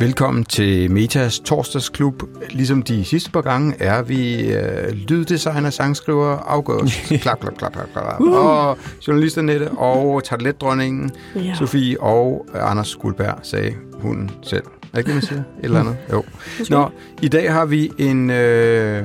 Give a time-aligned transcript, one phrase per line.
[0.00, 2.22] Velkommen til Metas torsdagsklub.
[2.50, 7.88] Ligesom de sidste par gange er vi øh, lyddesigner, sangskriver, August, klap, klap, klap, klap,
[7.92, 8.46] klap, uh.
[8.46, 8.78] og
[9.08, 11.54] journalister Nette og tarteletdronningen ja.
[11.54, 14.64] Sofie og Anders Guldberg, sagde hun selv.
[14.64, 15.40] Er det ikke det, man siger?
[15.40, 15.96] Et eller andet?
[16.12, 16.24] Jo.
[16.70, 16.90] Nå,
[17.22, 18.30] i dag har vi en...
[18.30, 19.04] Øh,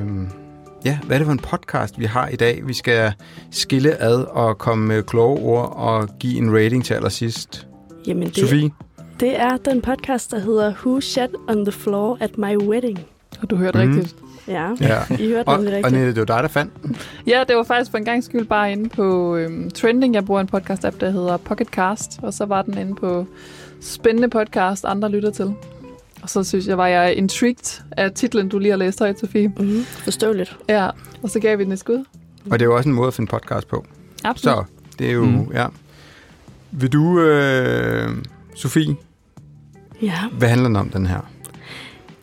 [0.85, 2.61] ja, hvad er det for en podcast, vi har i dag?
[2.67, 3.13] Vi skal
[3.51, 7.67] skille ad og komme med kloge ord og give en rating til allersidst.
[8.07, 8.71] Jamen, det, Sofie?
[9.19, 12.99] Det er den podcast, der hedder Who Shat on the Floor at My Wedding.
[13.41, 13.93] Og du hørte mm.
[13.93, 14.15] rigtigt.
[14.47, 14.99] Ja, Ja.
[15.23, 15.93] I hørte Og, nemlig og rigtigt.
[15.93, 16.97] Nette, det var dig, der fandt den.
[17.27, 20.13] Ja, det var faktisk for en gang skyld bare inde på øhm, Trending.
[20.13, 22.19] Jeg bruger en podcast-app, der hedder Pocketcast.
[22.21, 23.25] Og så var den inde på
[23.81, 25.53] spændende podcast, andre lytter til.
[26.21, 29.47] Og så synes jeg, var jeg intrigued af titlen, du lige har læst højt, Sofie.
[29.47, 29.83] Mm-hmm.
[29.83, 30.57] Forståeligt.
[30.69, 30.89] Ja,
[31.23, 32.05] og så gav vi den et skud.
[32.51, 33.85] Og det er jo også en måde at finde podcast på.
[34.23, 34.57] Absolut.
[34.57, 34.63] Så
[34.99, 35.51] det er jo, mm.
[35.53, 35.65] ja.
[36.71, 38.09] Vil du, øh,
[38.55, 38.95] Sofie,
[40.01, 40.19] Ja.
[40.37, 41.19] hvad handler den om, den her?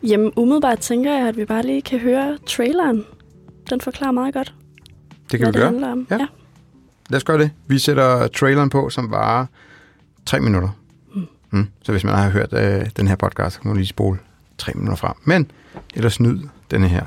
[0.03, 3.03] Jamen, umiddelbart tænker jeg, at vi bare lige kan høre traileren.
[3.69, 4.53] Den forklarer meget godt,
[5.31, 5.65] Det kan hvad vi det gøre.
[5.69, 6.07] handler om.
[6.11, 6.15] Ja.
[6.17, 6.27] ja.
[7.09, 7.51] Lad os gøre det.
[7.67, 9.45] Vi sætter traileren på, som varer
[10.25, 10.69] tre minutter.
[11.15, 11.25] Mm.
[11.51, 11.67] Mm.
[11.83, 14.19] Så hvis man har hørt øh, den her podcast, så kan man lige spole
[14.57, 15.13] tre minutter frem.
[15.23, 15.51] Men
[15.93, 16.39] ellers nyd
[16.71, 17.03] denne her.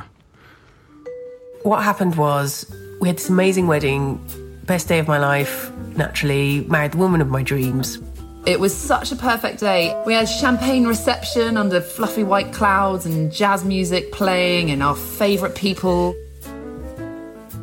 [1.67, 2.67] What happened was
[3.03, 4.21] we had this amazing wedding,
[4.67, 8.01] best day of my life, naturally, married the woman of my dreams.
[8.47, 10.01] It was such a perfect day.
[10.07, 15.57] We had champagne reception under fluffy white clouds and jazz music playing and our favourite
[15.57, 16.15] people.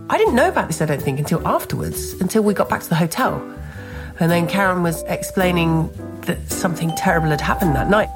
[0.09, 2.89] I didn't know about this, I don't think, until afterwards, until we got back to
[2.89, 3.35] the hotel.
[4.19, 5.89] And then Karen was explaining
[6.23, 8.09] that something terrible had happened that night.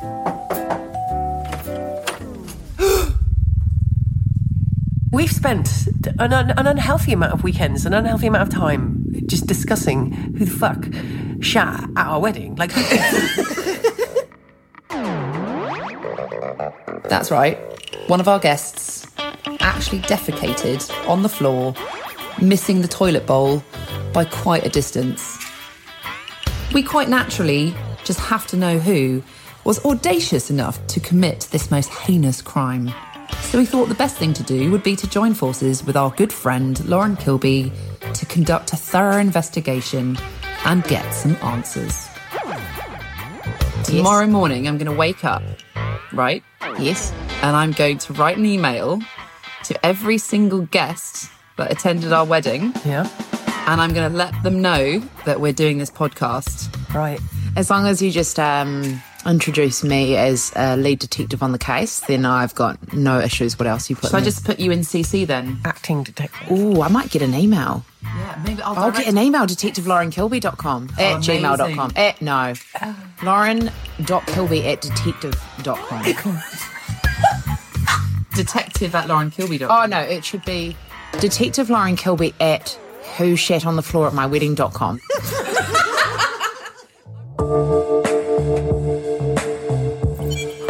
[5.14, 5.88] We've spent
[6.20, 10.44] an, un- an unhealthy amount of weekends, an unhealthy amount of time just discussing who
[10.44, 10.86] the fuck
[11.42, 12.56] shat at our wedding.
[12.56, 12.74] Like,
[17.10, 17.58] That's right.
[18.08, 19.08] One of our guests
[19.60, 21.74] actually defecated on the floor,
[22.42, 23.64] missing the toilet bowl
[24.14, 25.38] by quite a distance.
[26.74, 29.24] We quite naturally just have to know who
[29.64, 32.94] was audacious enough to commit this most heinous crime.
[33.42, 36.12] So we thought the best thing to do would be to join forces with our
[36.12, 37.72] good friend Lauren Kilby
[38.14, 40.18] to conduct a thorough investigation
[40.66, 42.08] and get some answers.
[43.84, 45.42] Tomorrow morning, I'm going to wake up,
[46.12, 46.44] right?
[46.80, 47.14] Yes.
[47.42, 49.00] And I'm going to write an email
[49.64, 53.10] to every single guest that attended our wedding, yeah,
[53.66, 56.74] and I'm going to let them know that we're doing this podcast.
[56.94, 57.20] right.
[57.56, 62.02] As long as you just um, introduce me as a lead detective on the case,
[62.02, 63.58] then I've got no issues.
[63.58, 64.12] What else you put?
[64.12, 65.60] So I just put you in CC then?
[65.66, 66.48] Acting detective.
[66.52, 67.84] Oh, I might get an email.
[68.18, 71.44] Yeah, maybe I'll, I'll get an email, detectivelaurenkilby.com at oh, amazing.
[71.44, 71.94] gmail.com.
[71.96, 72.54] Eh, at, no.
[73.24, 76.04] Lauren.kilby at detective.com.
[78.36, 79.72] detective at laurenkilby.com.
[79.72, 80.76] oh, no, it should be
[81.20, 82.78] Detective Lauren Kilby at
[83.18, 85.00] who shat on the floor at my wedding.com.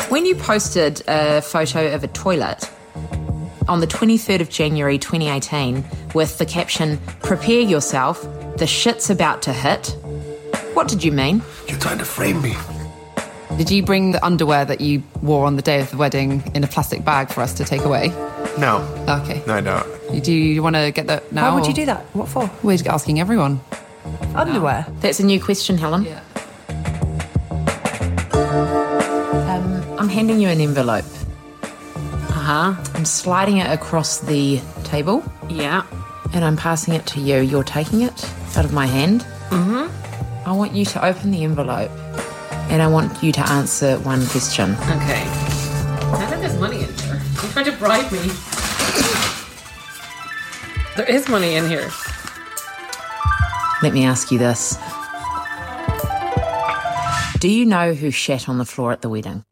[0.09, 2.71] when you posted a photo of a toilet
[3.67, 5.83] on the 23rd of January 2018
[6.13, 8.21] with the caption, Prepare yourself,
[8.57, 9.95] the shit's about to hit,
[10.73, 11.41] what did you mean?
[11.67, 12.55] You're trying to frame me.
[13.57, 16.63] Did you bring the underwear that you wore on the day of the wedding in
[16.63, 18.09] a plastic bag for us to take away?
[18.59, 18.77] No.
[19.09, 19.41] Okay.
[19.47, 20.23] No, I don't.
[20.23, 21.49] Do you want to get that now?
[21.49, 22.03] Why would you do that?
[22.13, 22.49] What for?
[22.61, 23.59] We're asking everyone.
[24.35, 24.85] Underwear.
[24.99, 26.03] That's a new question, Helen.
[26.03, 26.21] Yeah.
[29.49, 31.05] Um, I'm handing you an envelope.
[32.47, 32.91] Uh huh.
[32.95, 35.83] I'm sliding it across the table Yeah.
[36.33, 37.39] and I'm passing it to you.
[37.41, 38.23] You're taking it
[38.55, 39.25] out of my hand.
[39.49, 40.47] Mm-hmm.
[40.47, 41.91] I want you to open the envelope
[42.71, 44.75] and I want you to answer one question.
[44.75, 45.23] Okay.
[45.27, 47.21] I think there's money in here.
[47.43, 48.31] You tried to bribe me.
[50.95, 51.89] there is money in here.
[53.83, 54.77] Let me ask you this
[57.39, 59.43] Do you know who shat on the floor at the wedding?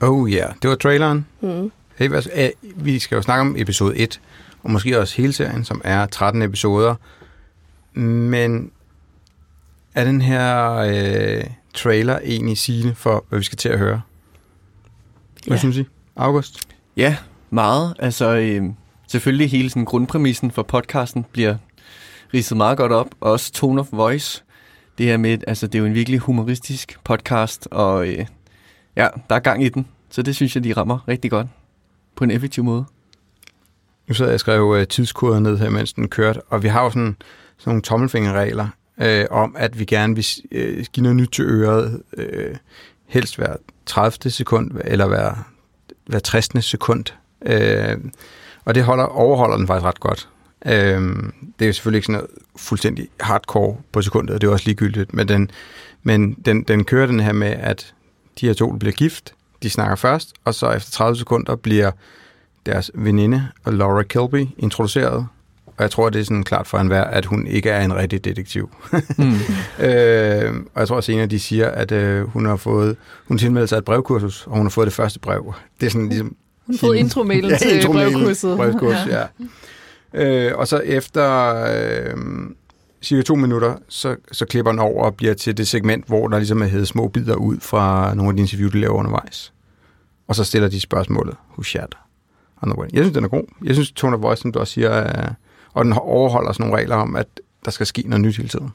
[0.00, 0.54] Oh ja, yeah.
[0.60, 1.24] det var traileren.
[1.42, 1.70] Mm.
[1.96, 2.50] Hey, øh,
[2.84, 4.20] vi skal jo snakke om episode 1,
[4.62, 6.94] og måske også hele serien, som er 13 episoder.
[7.98, 8.70] Men
[9.94, 11.44] er den her øh,
[11.74, 14.00] trailer egentlig sigende for, hvad vi skal til at høre?
[15.46, 15.60] Hvad Ja.
[15.60, 15.84] synes I?
[16.16, 16.68] August?
[16.96, 17.16] Ja,
[17.50, 17.94] meget.
[17.98, 18.62] Altså, øh,
[19.06, 21.56] selvfølgelig hele sådan grundpræmissen for podcasten bliver
[22.34, 23.08] ridset meget godt op.
[23.20, 24.42] Også tone of voice.
[24.98, 28.26] Det her med, altså det er jo en virkelig humoristisk podcast, og øh,
[28.96, 29.86] ja, der er gang i den.
[30.10, 31.46] Så det synes jeg, de rammer rigtig godt.
[32.16, 32.84] På en effektiv måde.
[34.08, 36.82] Nu sad jeg og skrev øh, tidskoder ned her, mens den kørte, og vi har
[36.82, 37.16] jo sådan,
[37.58, 38.68] sådan nogle tommelfingerregler
[39.00, 42.56] øh, om, at vi gerne vil øh, give noget nyt til øret øh,
[43.06, 43.56] helst hver
[43.86, 44.30] 30.
[44.30, 45.48] sekund, eller hver,
[46.06, 46.64] hver 60.
[46.64, 47.04] sekund.
[47.46, 47.98] Øh,
[48.64, 50.28] og det holder, overholder den faktisk ret godt.
[50.66, 50.72] Øh,
[51.58, 54.66] det er jo selvfølgelig ikke sådan noget fuldstændig hardcore på sekundet, og det er også
[54.66, 55.50] ligegyldigt, men den,
[56.02, 57.94] men den, den kører den her med, at
[58.40, 61.90] de her to bliver gift, de snakker først, og så efter 30 sekunder bliver
[62.66, 65.26] deres veninde, Laura Kilby, introduceret.
[65.66, 68.24] Og jeg tror, det er sådan klart for enhver, at hun ikke er en rigtig
[68.24, 68.70] detektiv.
[69.18, 69.32] mm.
[69.86, 72.96] øh, og jeg tror senere, de siger, at øh, hun har fået,
[73.28, 75.54] hun tilmelder sig et brevkursus, og hun har fået det første brev.
[75.80, 76.36] Det er sådan ligesom...
[76.66, 78.56] Hun har fået intromailen ja, til intromailen, brevkurset.
[78.56, 79.18] brevkursus, ja.
[79.18, 79.26] ja.
[80.14, 82.16] Øh, og så efter øh,
[83.02, 86.38] cirka to minutter, så, så klipper den over og bliver til det segment, hvor der
[86.38, 89.52] ligesom er heddet små bidder ud fra nogle af de interview, de laver undervejs.
[90.28, 91.94] Og så stiller de spørgsmålet, who shat
[92.62, 92.82] on the.
[92.92, 93.44] Jeg synes, den er god.
[93.64, 95.34] Jeg synes, tone of voice, som du også siger, er,
[95.72, 97.26] og den overholder sådan nogle regler om, at
[97.64, 98.70] der skal ske noget nyt hele tiden.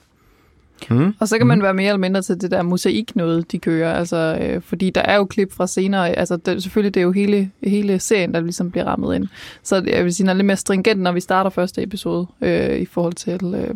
[0.89, 1.13] Mm.
[1.19, 3.93] Og så kan man være mere eller mindre til det der mosaik noget, de kører.
[3.93, 6.09] Altså, øh, fordi der er jo klip fra senere.
[6.09, 9.27] Altså, det, selvfølgelig det er jo hele, hele serien, der ligesom bliver rammet ind.
[9.63, 12.77] Så jeg vil sige, den er lidt mere stringent, når vi starter første episode, øh,
[12.79, 13.75] i forhold til, øh,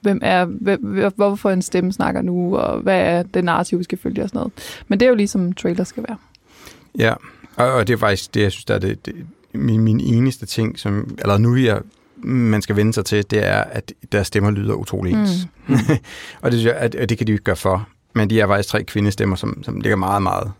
[0.00, 3.98] hvem er, hvem, hvorfor en stemme snakker nu, og hvad er det narrativ, vi skal
[3.98, 4.52] følge og sådan noget.
[4.88, 6.16] Men det er jo ligesom trailer skal være.
[6.98, 7.14] Ja,
[7.56, 9.14] og, og det er faktisk det, jeg synes, der er det, det
[9.52, 11.80] min, min eneste ting, som, eller nu jeg
[12.22, 15.48] man skal vende sig til, det er, at deres stemmer lyder utrolig ens.
[15.66, 15.76] Mm.
[16.42, 17.88] og det, at, at det kan de jo ikke gøre for.
[18.14, 20.52] Men de er faktisk tre kvindestemmer, som, som ligger meget, meget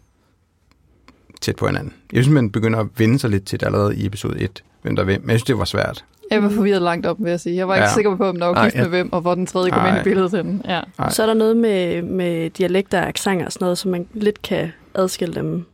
[1.40, 1.92] tæt på hinanden.
[2.12, 4.96] Jeg synes, man begynder at vende sig lidt til det allerede i episode 1, hvem
[4.96, 5.20] der hvem.
[5.20, 6.04] Men jeg synes, det var svært.
[6.30, 7.56] Jeg var forvirret langt op, vil jeg sige.
[7.56, 7.94] Jeg var ikke ja.
[7.94, 8.88] sikker på, om der var gift med ja.
[8.88, 9.90] hvem, og hvor den tredje kom Ej.
[9.90, 10.62] ind i billedet til den.
[10.68, 10.80] Ja.
[11.10, 14.42] Så er der noget med, med dialekter og accenter og sådan noget, så man lidt
[14.42, 15.66] kan adskille dem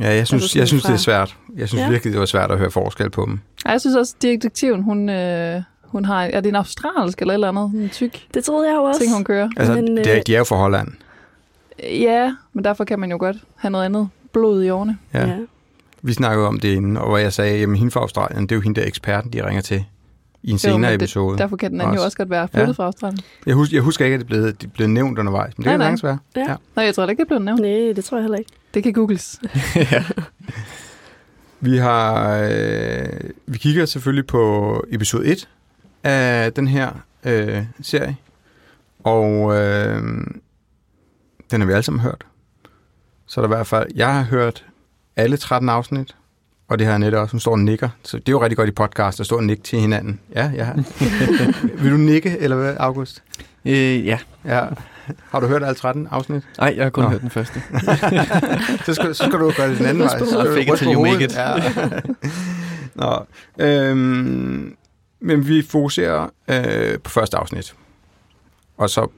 [0.00, 1.36] Ja, jeg synes, jeg synes det er svært.
[1.56, 1.90] Jeg synes ja.
[1.90, 3.40] virkelig, det var svært at høre forskel på dem.
[3.66, 6.22] Ja, jeg synes også, at detektiven, hun, øh, hun har...
[6.22, 7.82] Er det en australsk eller et eller andet?
[7.82, 9.00] En tyk Det troede jeg jo også.
[9.00, 9.48] ting, hun kører.
[9.56, 10.88] Altså, men, de, er, øh, de er jo fra Holland.
[11.82, 14.98] Ja, men derfor kan man jo godt have noget andet blod i årene.
[15.14, 15.26] Ja.
[15.26, 15.36] ja.
[16.02, 18.56] Vi snakkede om det inden, og hvor jeg sagde, at hende fra Australien, det er
[18.56, 19.84] jo hende der eksperten, de ringer til
[20.46, 21.32] i en senere jo, episode.
[21.32, 22.02] Det, derfor kan den anden også.
[22.02, 22.72] jo også godt være flyttet ja.
[22.72, 23.20] fra Australien.
[23.46, 25.88] Jeg husker, jeg husker ikke, at det blev, det blev nævnt undervejs, men det nej,
[25.88, 26.10] kan nej.
[26.10, 26.18] være.
[26.36, 26.50] Ja.
[26.50, 26.56] ja.
[26.76, 27.60] Nej, jeg tror ikke, det blev nævnt.
[27.60, 28.50] Nej, det tror jeg heller ikke.
[28.74, 29.40] Det kan googles.
[29.92, 30.04] ja.
[31.60, 35.48] Vi har øh, vi kigger selvfølgelig på episode 1
[36.04, 36.90] af den her
[37.24, 38.16] øh, serie,
[39.04, 40.02] og øh,
[41.50, 42.26] den har vi alle sammen hørt.
[43.26, 44.66] Så der i hvert fald, jeg har hørt
[45.16, 46.16] alle 13 afsnit,
[46.68, 47.88] og det har Annette også, hun står og nikker.
[48.02, 50.20] Så det er jo rigtig godt i podcast at stå og nikke til hinanden.
[50.34, 50.68] Ja, ja.
[51.82, 53.22] Vil du nikke, eller hvad, August?
[53.64, 54.18] Øh, ja.
[54.44, 54.64] ja.
[55.30, 56.42] Har du hørt alle 13 afsnit?
[56.58, 57.10] Nej, jeg har kun Nå.
[57.10, 57.62] hørt den første.
[58.86, 60.18] så, skal, så skal du gøre det den anden vej.
[60.18, 61.34] Så fake it till you make it.
[61.34, 61.54] Ja.
[63.02, 63.26] Nå,
[63.58, 64.76] øhm,
[65.20, 67.74] men vi fokuserer øh, på første afsnit.
[68.76, 69.08] Og så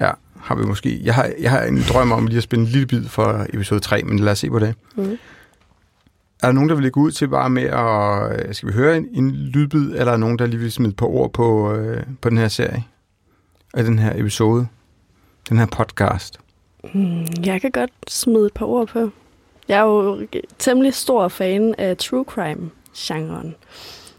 [0.00, 0.10] ja,
[0.40, 1.00] har vi måske...
[1.04, 3.80] Jeg har, jeg har en drøm om lige at spille en lille bid for episode
[3.80, 4.74] 3, men lad os se på det.
[4.96, 5.18] Mm.
[6.42, 8.48] Er der nogen, der vil lægge ud til bare med at...
[8.48, 10.92] Øh, skal vi høre en, en lydbid, eller er der nogen, der lige vil smide
[10.92, 12.84] på ord på, øh, på den her serie?
[13.74, 14.66] Af den her episode?
[15.48, 16.40] Den her podcast?
[16.94, 19.10] Mm, jeg kan godt smide et par ord på.
[19.68, 20.26] Jeg er jo
[20.58, 23.54] temmelig stor fan af true crime-genren.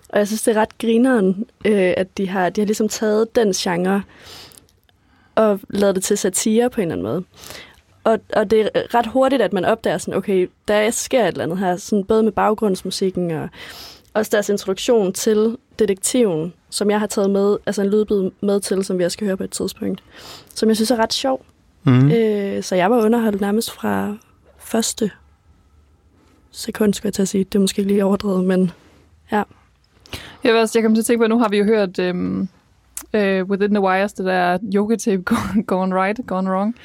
[0.09, 3.35] Og jeg synes, det er ret grineren, øh, at de har, de har ligesom taget
[3.35, 4.03] den genre
[5.35, 7.23] og lavet det til satire på en eller anden måde.
[8.07, 11.43] Og, og det er ret hurtigt, at man opdager sådan, okay, der sker et eller
[11.43, 13.49] andet her, sådan både med baggrundsmusikken og
[14.13, 18.83] også deres introduktion til detektiven, som jeg har taget med, altså en lydbid med til,
[18.83, 20.03] som vi også skal høre på et tidspunkt,
[20.55, 21.45] som jeg synes er ret sjov.
[21.83, 22.11] Mm.
[22.11, 24.17] Øh, så jeg var underholdt nærmest fra
[24.57, 25.11] første
[26.51, 27.43] sekund, skal jeg til at sige.
[27.43, 28.71] Det er måske lige overdrevet, men
[29.31, 29.43] ja.
[30.43, 31.99] Jeg, vil også, jeg kommer til at tænke på, at nu har vi jo hørt
[31.99, 32.49] um,
[33.13, 36.75] uh, Within the Wires, det der yoga-tape Gone, gone Right, Gone Wrong,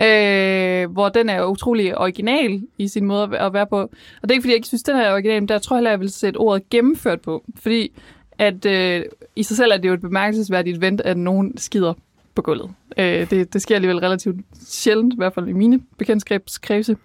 [0.00, 3.80] øh, hvor den er utrolig original i sin måde at være på.
[3.80, 3.90] Og
[4.22, 6.00] det er ikke, fordi jeg ikke synes, den er original, men der tror jeg, jeg
[6.00, 7.44] vil sætte ordet gennemført på.
[7.56, 7.92] Fordi
[8.38, 9.04] at øh,
[9.36, 11.94] i sig selv er det jo et bemærkelsesværdigt event, at nogen skider
[12.34, 12.70] på gulvet.
[12.98, 16.96] Øh, det, det sker alligevel relativt sjældent, i hvert fald i mine bekendtskabskredse.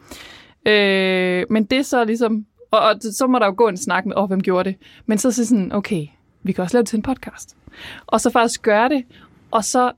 [0.66, 2.46] Øh, men det er så ligesom...
[2.72, 4.78] Og, og så må der jo gå en snak med, åh, oh, hvem gjorde det?
[5.06, 6.08] Men så er det sådan, okay,
[6.44, 7.56] vi kan også lave det til en podcast.
[8.08, 9.04] Og så faktisk gøre det,
[9.52, 9.92] og så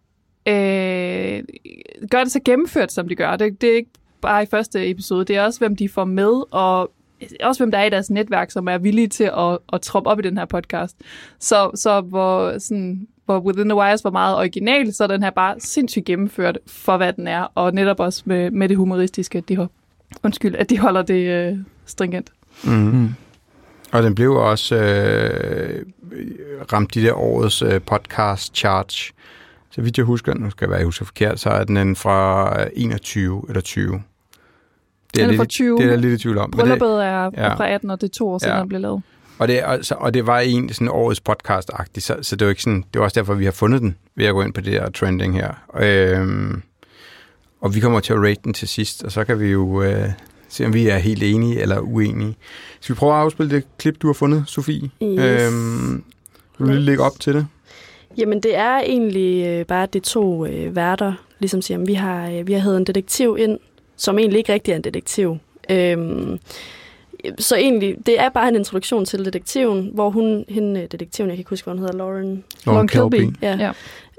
[0.48, 1.44] øh,
[2.12, 3.36] gør det så gennemført, som de gør.
[3.36, 3.90] Det, det er ikke
[4.22, 6.92] bare i første episode, det er også, hvem de får med, og
[7.44, 10.20] også hvem der er i deres netværk, som er villige til at, at troppe op
[10.20, 10.98] i den her podcast.
[11.40, 15.30] Så, så hvor, sådan, hvor Within the Wires var meget original, så er den her
[15.30, 19.68] bare sindssygt gennemført for, hvad den er, og netop også med, med det humoristiske, de,
[20.24, 22.32] undskyld, at de holder det øh, stringent.
[22.64, 23.10] Mm.
[23.92, 25.86] Og den blev også øh,
[26.74, 29.14] ramt de der årets øh, podcast charge.
[29.72, 32.54] Så vidt jeg husker, nu skal jeg være, jeg husker forkert, så er den fra
[32.74, 33.92] 21 eller 20.
[35.14, 35.78] Det er, Den er fra lidt, 20.
[35.78, 36.52] det er jeg lidt i tvivl om.
[36.52, 37.54] Brylluppet er, ja.
[37.54, 38.60] fra 18, og det er to år siden, Ja.
[38.60, 39.02] den blev lavet.
[39.38, 42.50] og, det, og, så, og det var egentlig sådan årets podcast-agtigt, så, så det var
[42.50, 44.62] ikke sådan, det var også derfor, vi har fundet den, ved at gå ind på
[44.62, 45.54] det her trending her.
[45.80, 46.62] Øhm,
[47.62, 50.10] og vi kommer til at rate den til sidst, og så kan vi jo øh,
[50.50, 52.36] se, om vi er helt enige eller uenige.
[52.80, 54.90] Skal vi prøve at afspille det klip, du har fundet, Sofie?
[55.04, 55.20] Yes.
[55.54, 56.04] Øhm,
[56.60, 57.48] vil du lige lægge op til det?
[58.20, 62.48] Jamen, det er egentlig øh, bare de to øh, værter, ligesom siger, vi har, øh,
[62.48, 63.60] vi har hævet en detektiv ind,
[63.96, 65.38] som egentlig ikke rigtig er en detektiv.
[65.70, 66.40] Øhm,
[67.40, 71.36] så egentlig, det er bare en introduktion til detektiven, hvor hun, hende, øh, detektiven, jeg
[71.36, 73.30] kan ikke huske, hvad hun hedder, Lauren, Lauren Kilby.
[73.42, 73.72] Ja.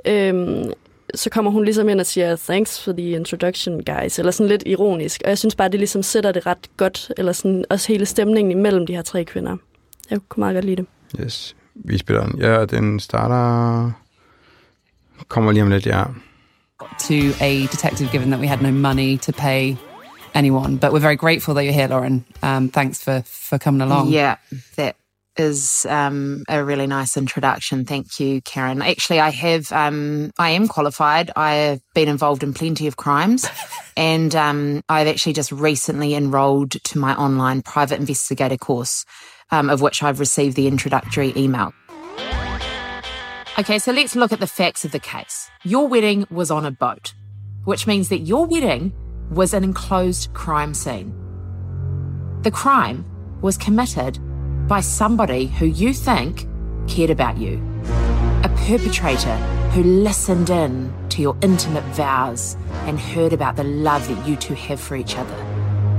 [0.05, 0.29] ja.
[0.29, 0.73] Øhm,
[1.15, 4.63] så kommer hun ligesom ind og siger, thanks for the introduction, guys, eller sådan lidt
[4.67, 5.23] ironisk.
[5.25, 8.51] Og jeg synes bare, det ligesom sætter det ret godt, eller sådan også hele stemningen
[8.51, 9.57] imellem de her tre kvinder.
[10.11, 10.87] Jeg kunne meget godt lide det.
[11.25, 12.41] Yes, vi spiller den.
[12.41, 13.93] Ja, den starter...
[15.29, 16.05] Kommer lige om lidt, ja.
[16.99, 19.77] to a detective given that we had no money to pay
[20.35, 20.77] anyone.
[20.77, 22.25] But we're very grateful that you're here, Lauren.
[22.43, 24.09] Um, thanks for, for coming along.
[24.09, 24.37] Yeah,
[24.77, 24.97] that
[25.37, 27.85] is um, a really nice introduction.
[27.85, 28.83] Thank you, Karen.
[28.83, 31.31] Actually, I have, um, I am qualified.
[31.35, 33.47] I've been involved in plenty of crimes,
[33.97, 39.05] and um, I've actually just recently enrolled to my online private investigator course,
[39.51, 41.73] um, of which I've received the introductory email.
[43.59, 45.51] Okay, so let's look at the facts of the case.
[45.65, 47.13] Your wedding was on a boat,
[47.65, 48.93] which means that your wedding
[49.31, 51.15] was an enclosed crime scene.
[52.43, 53.05] The crime
[53.43, 54.19] was committed
[54.67, 56.47] by somebody who you think
[56.89, 57.63] cared about you.
[58.45, 59.37] A perpetrator
[59.73, 64.55] who listened in to your intimate vows and heard about the love that you two
[64.55, 65.35] have for each other.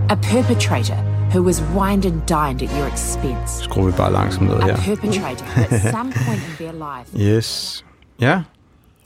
[0.09, 0.95] A perpetrator
[1.33, 3.63] who was wined and dined at your expense.
[3.63, 4.75] Skruer vi bare langsomt ned A her.
[4.75, 7.85] perpetrator who at some point in their life Yes.
[8.19, 8.41] Ja,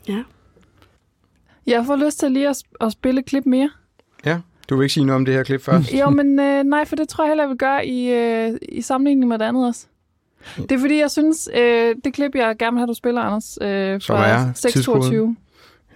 [0.08, 0.22] Ja.
[1.66, 3.70] Jeg får lyst til lige at, sp- at spille et klip mere.
[4.26, 4.38] ja.
[4.70, 5.92] Du vil ikke sige noget om det her klip først?
[5.92, 8.82] Jo, men øh, nej, for det tror jeg heller, jeg vil gøre i, øh, i
[8.82, 9.86] sammenligning med det andet også.
[10.56, 13.58] Det er fordi, jeg synes, øh, det klip, jeg gerne vil have, du spiller, Anders,
[13.60, 15.36] øh, fra er 622.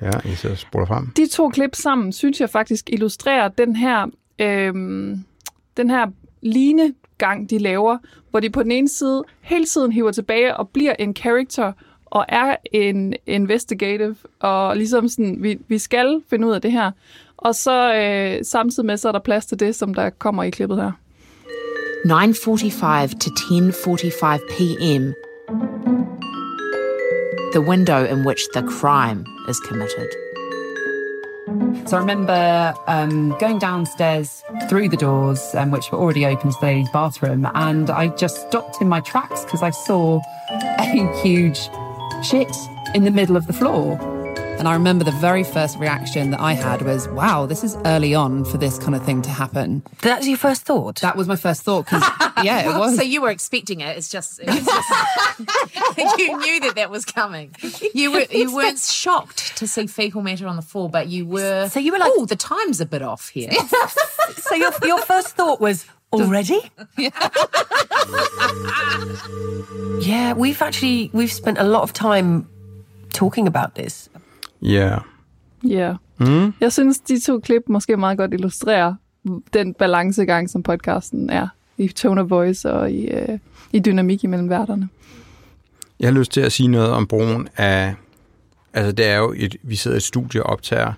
[0.02, 1.06] Ja, I så spoler frem.
[1.16, 4.06] De to klip sammen, synes jeg faktisk illustrerer den her,
[4.38, 4.74] øh,
[5.76, 6.06] den her
[6.42, 7.98] linegang, de laver,
[8.30, 11.72] hvor de på den ene side hele tiden hiver tilbage og bliver en character,
[12.10, 16.90] og er en investigative, og ligesom sådan, vi, vi skal finde ud af det her.
[17.36, 20.50] Og så øh, samtidig med, så er der plads til det, som der kommer i
[20.50, 20.92] klippet her.
[22.04, 25.12] 9:45 to 10:45 p.m.
[27.52, 30.29] The window in which the crime is committed.
[31.86, 36.56] So I remember um, going downstairs through the doors, um, which were already open to
[36.60, 40.20] the bathroom, and I just stopped in my tracks because I saw
[40.78, 40.84] a
[41.22, 41.68] huge
[42.22, 42.54] shit
[42.94, 43.98] in the middle of the floor.
[44.60, 48.14] And I remember the very first reaction that I had was, wow, this is early
[48.14, 49.82] on for this kind of thing to happen.
[50.02, 51.00] That's your first thought?
[51.00, 52.02] That was my first thought because,
[52.44, 52.96] yeah, it was.
[52.96, 53.96] So you were expecting it.
[53.96, 57.54] It's just, it was just you knew that that was coming.
[57.94, 61.70] You were you weren't shocked to see fecal matter on the floor, but you were.
[61.70, 63.52] So you were like- "Oh, the time's a bit off here."
[64.36, 66.70] so your, your first thought was, already?
[70.02, 72.46] yeah, we've actually, we've spent a lot of time
[73.14, 74.10] talking about this.
[74.62, 74.98] Ja.
[75.68, 75.96] Ja.
[76.20, 76.44] Yeah.
[76.44, 76.54] Mm.
[76.60, 78.94] Jeg synes, de to klip måske meget godt illustrerer
[79.52, 81.48] den balancegang, som podcasten er
[81.78, 83.38] i tone of voice og i, øh,
[83.72, 84.88] i dynamik imellem værterne.
[86.00, 87.94] Jeg har lyst til at sige noget om brugen af...
[88.74, 89.56] Altså, det er jo et...
[89.62, 90.92] Vi sidder i et studie og optager.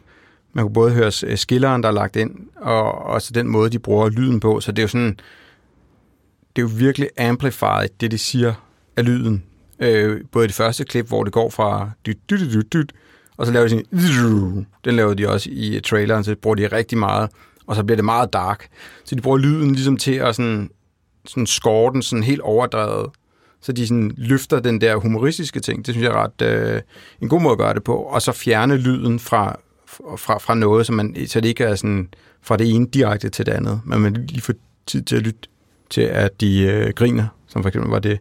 [0.53, 3.79] Man kunne både høre s- skilleren, der er lagt ind, og også den måde, de
[3.79, 4.61] bruger lyden på.
[4.61, 5.17] Så det er jo sådan...
[6.57, 8.55] Det er jo virkelig amplified, det de siger
[8.97, 9.43] af lyden.
[9.79, 11.91] Øh, både i det første klip, hvor det går fra...
[12.07, 12.93] Dyt, dyt, dyt, dyt,
[13.43, 14.67] og så laver de sådan...
[14.85, 17.31] Den laver de også i traileren, så bruger de rigtig meget.
[17.67, 18.69] Og så bliver det meget dark.
[19.05, 20.71] Så de bruger lyden ligesom til at sådan,
[21.27, 23.11] sådan score den sådan helt overdrevet
[23.63, 25.87] så de sådan løfter den der humoristiske ting.
[25.87, 26.81] Det synes jeg er ret øh,
[27.21, 27.97] en god måde at gøre det på.
[27.97, 29.57] Og så fjerne lyden fra,
[30.17, 32.09] fra, fra noget, så, man, så det ikke er sådan
[32.43, 33.81] fra det ene direkte til det andet.
[33.85, 34.55] Men man lige får
[34.87, 35.41] tid til at lytte
[35.91, 38.19] til, at de øh, griner, som for eksempel var det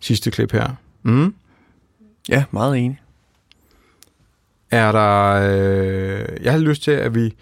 [0.00, 0.68] sidste klip her.
[1.02, 1.34] Mm.
[2.28, 3.00] Ja, meget enig.
[4.74, 5.32] Er der...
[5.32, 7.34] Øh, jeg har lyst til, at vi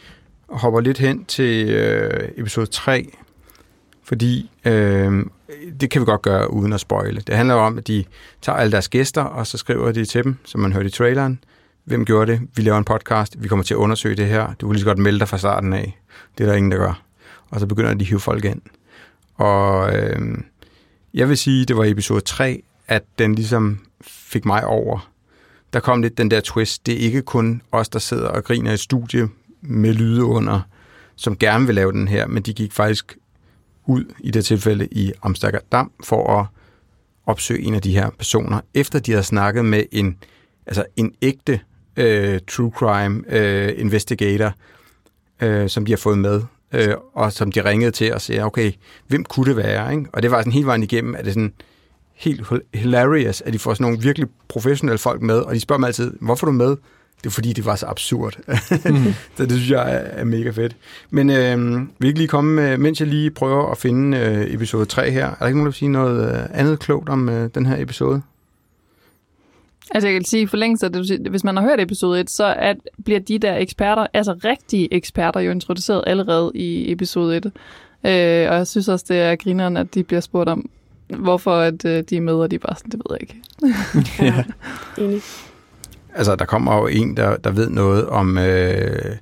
[0.48, 3.16] hopper lidt hen til øh, episode 3,
[4.04, 5.24] fordi øh,
[5.80, 7.22] det kan vi godt gøre uden at spoile.
[7.26, 8.04] Det handler om, at de
[8.42, 11.44] tager alle deres gæster, og så skriver de til dem, som man hørte i traileren.
[11.84, 12.40] Hvem gjorde det?
[12.54, 13.42] Vi laver en podcast.
[13.42, 14.54] Vi kommer til at undersøge det her.
[14.60, 15.98] Du kan lige så godt melde dig fra starten af.
[16.38, 17.02] Det er der ingen, der gør.
[17.50, 18.60] Og så begynder de at hive folk ind.
[19.34, 20.38] Og øh,
[21.14, 25.08] jeg vil sige, det var i episode 3, at den ligesom fik mig over.
[25.72, 26.86] Der kom lidt den der twist.
[26.86, 29.28] Det er ikke kun os, der sidder og griner i studie
[29.60, 30.60] med lyde under.
[31.16, 33.18] som gerne vil lave den her, men de gik faktisk
[33.86, 36.46] ud i det tilfælde i Amsterdam for at
[37.26, 40.18] opsøge en af de her personer, efter de havde snakket med en,
[40.66, 41.60] altså en ægte
[41.96, 44.52] øh, true crime øh, investigator,
[45.42, 48.72] øh, som de har fået med, øh, og som de ringede til og sagde, okay,
[49.06, 49.92] hvem kunne det være?
[49.92, 50.06] Ikke?
[50.12, 51.52] Og det var sådan hele vejen igennem, at det sådan
[52.14, 55.86] helt hilarious, at de får sådan nogle virkelig professionelle folk med, og de spørger mig
[55.86, 56.76] altid, hvorfor er du med?
[57.22, 58.36] Det er fordi, det var så absurd.
[58.84, 59.14] Mm.
[59.36, 60.76] så det synes jeg er, er mega fedt.
[61.10, 64.84] Men øh, vi ikke lige komme med, mens jeg lige prøver at finde øh, episode
[64.84, 65.26] 3 her.
[65.26, 67.82] Er der ikke nogen, der vil sige noget øh, andet klogt om øh, den her
[67.82, 68.22] episode?
[69.94, 70.96] Altså jeg kan sige, for længst, at
[71.30, 75.40] hvis man har hørt episode 1, så at, bliver de der eksperter, altså rigtige eksperter,
[75.40, 77.46] jo introduceret allerede i episode 1.
[77.46, 77.52] Øh,
[78.50, 80.70] og jeg synes også, det er grineren, at de bliver spurgt om,
[81.18, 83.42] hvorfor at, øh, de er med, og de er bare sådan, det ved jeg ikke.
[84.36, 84.44] ja,
[85.04, 85.22] enig.
[86.14, 89.16] Altså, der kommer jo en, der, der ved noget om, øh,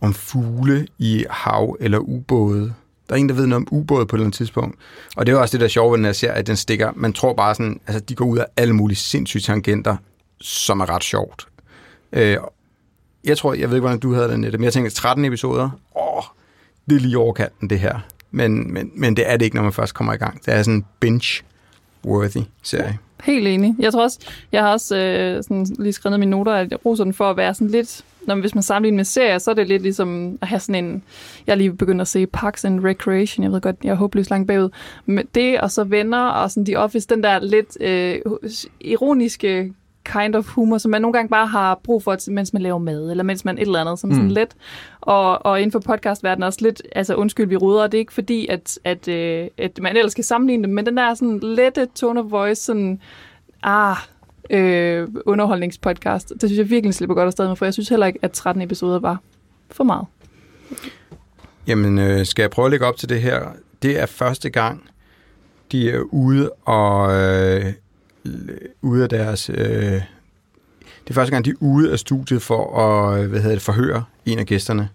[0.00, 2.74] om fugle i hav eller ubåde.
[3.08, 4.78] Der er en, der ved noget om ubåde på et eller andet tidspunkt.
[5.16, 6.56] Og det er jo også det, der er sjovt ved den her serie, at den
[6.56, 6.92] stikker.
[6.96, 9.96] Man tror bare sådan, altså de går ud af alle mulige sindssyge tangenter,
[10.40, 11.46] som er ret sjovt.
[12.12, 12.36] Øh,
[13.24, 15.70] jeg tror, jeg ved ikke, hvordan du havde det, Nette, men jeg tænker 13 episoder.
[15.96, 16.22] Åh,
[16.88, 18.00] det er lige overkanten, det her.
[18.32, 20.44] Men, men, men det er det ikke, når man først kommer i gang.
[20.46, 22.98] Det er sådan en binge-worthy serie.
[23.24, 23.74] Helt enig.
[23.78, 24.18] Jeg tror også,
[24.52, 27.36] jeg har også øh, sådan lige skrevet mine noter, at jeg roser den for at
[27.36, 30.38] være sådan lidt, når, man, hvis man sammenligner med serier, så er det lidt ligesom
[30.42, 31.02] at have sådan en,
[31.46, 34.48] jeg lige begyndt at se Parks and Recreation, jeg ved godt, jeg er håbløst langt
[34.48, 34.70] bagud,
[35.06, 38.18] men det og så venner og sådan The Office, den der lidt øh,
[38.80, 39.72] ironiske
[40.04, 43.10] kind of humor, som man nogle gange bare har brug for, mens man laver mad,
[43.10, 44.16] eller mens man et eller andet, som mm.
[44.16, 44.56] sådan let.
[45.00, 48.46] Og, og inden for podcastverdenen også lidt, altså undskyld, vi ruder, det er ikke fordi,
[48.46, 52.20] at, at, øh, at man ellers skal sammenligne dem, men den der sådan lette tone
[52.20, 53.00] of voice, sådan,
[53.62, 53.96] ah,
[54.50, 58.18] øh, underholdningspodcast, det synes jeg virkelig slipper godt afsted med, for jeg synes heller ikke,
[58.22, 59.20] at 13 episoder var
[59.70, 60.06] for meget.
[61.66, 63.48] Jamen, øh, skal jeg prøve at lægge op til det her?
[63.82, 64.82] Det er første gang,
[65.72, 67.72] de er ude og øh,
[68.24, 69.50] Øh, ude af deres...
[69.50, 70.02] Øh,
[71.04, 73.62] det er første gang, de er ude af studiet for at øh, hvad hedder det,
[73.62, 74.88] forhøre en af gæsterne.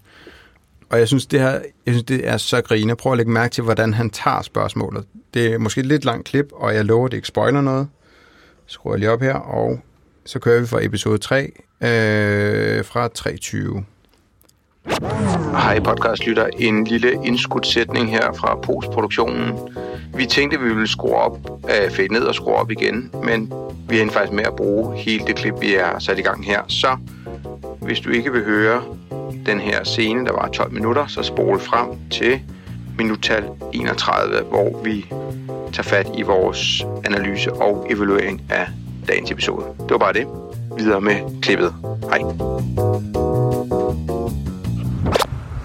[0.90, 1.52] Og jeg synes, det her,
[1.86, 2.96] jeg synes, det er så grine.
[2.96, 5.06] Prøv at lægge mærke til, hvordan han tager spørgsmålet.
[5.34, 7.88] Det er måske et lidt langt klip, og jeg lover, at det ikke spoiler noget.
[8.66, 9.80] Skruer jeg lige op her, og
[10.26, 13.84] så kører vi fra episode 3 øh, fra 3.20.
[15.52, 16.48] Hej podcastlytter.
[16.60, 19.54] En lille indskudsætning her fra postproduktionen.
[20.16, 23.54] Vi tænkte, at vi ville skrue op, øh, fade ned og skrue op igen, men
[23.90, 26.62] vi er faktisk med at bruge hele det klip, vi er sat i gang her.
[26.68, 26.98] Så
[27.82, 28.84] hvis du ikke vil høre
[29.46, 32.42] den her scene, der var 12 minutter, så spol frem til
[32.98, 33.44] minuttal
[33.74, 35.06] 31, hvor vi
[35.74, 38.68] tager fat i vores analyse og evaluering af
[39.08, 39.66] dagens episode.
[39.80, 40.28] Det var bare det.
[40.78, 41.74] Videre med klippet.
[42.10, 42.20] Hej.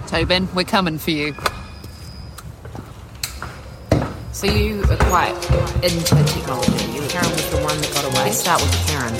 [0.07, 1.62] Tobin, we're coming for you.
[4.33, 5.35] So you are quite
[5.83, 6.85] into technology.
[6.91, 8.23] You Karen was the one that got away.
[8.25, 9.13] Let's start with Karen.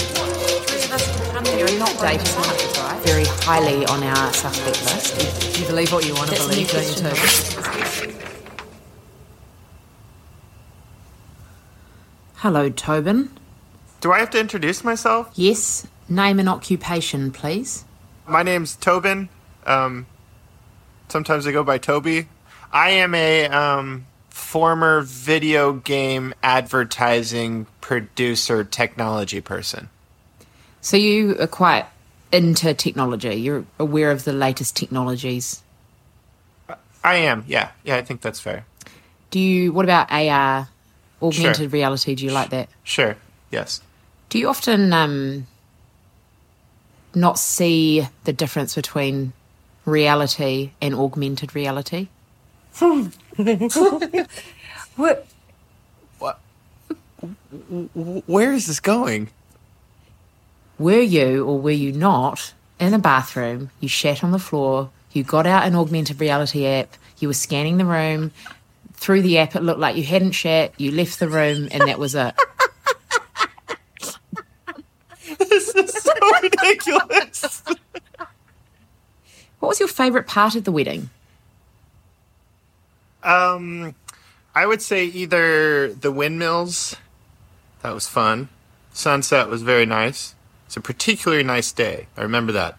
[1.60, 2.99] You're not dating right?
[3.06, 5.60] Very highly on our suspect list.
[5.60, 8.15] You believe what you want to That's believe, don't you, Tobin?
[12.38, 13.30] Hello, Tobin.
[14.02, 15.30] Do I have to introduce myself?
[15.36, 15.86] Yes.
[16.10, 17.86] Name and occupation, please.
[18.28, 19.30] My name's Tobin.
[19.67, 20.08] Um,
[21.10, 22.30] sometimes I go by Toby.
[22.71, 29.88] I am a um, former video game advertising producer technology person.
[30.82, 31.86] So you are quite
[32.32, 33.36] into technology.
[33.36, 35.62] You're aware of the latest technologies.
[37.04, 37.46] I am.
[37.48, 37.69] Yeah.
[37.84, 38.65] Yeah, I think that's fair.
[39.30, 40.67] Do you what about AR
[41.22, 41.67] augmented sure.
[41.67, 42.15] reality?
[42.15, 42.69] Do you like that?
[42.84, 43.15] Sure.
[43.52, 43.82] Yes.
[44.30, 45.46] Do you often um,
[47.13, 49.34] not see the difference between
[49.86, 52.08] reality and augmented reality?
[54.96, 55.28] what?
[56.20, 56.40] What?
[58.26, 59.30] Where is this going?
[60.80, 63.70] Were you or were you not in a bathroom?
[63.80, 64.90] You shat on the floor.
[65.12, 66.96] You got out an augmented reality app.
[67.20, 68.32] You were scanning the room.
[68.94, 70.74] Through the app, it looked like you hadn't shat.
[70.78, 72.34] You left the room, and that was it.
[75.38, 77.64] this is so ridiculous.
[79.60, 81.10] What was your favourite part of the wedding?
[83.24, 83.96] Um,
[84.54, 86.96] I would say either the windmills.
[87.82, 88.50] That was fun.
[88.94, 90.36] Sunset was very nice.
[90.68, 92.08] It's a particularly nice day.
[92.18, 92.78] I remember that.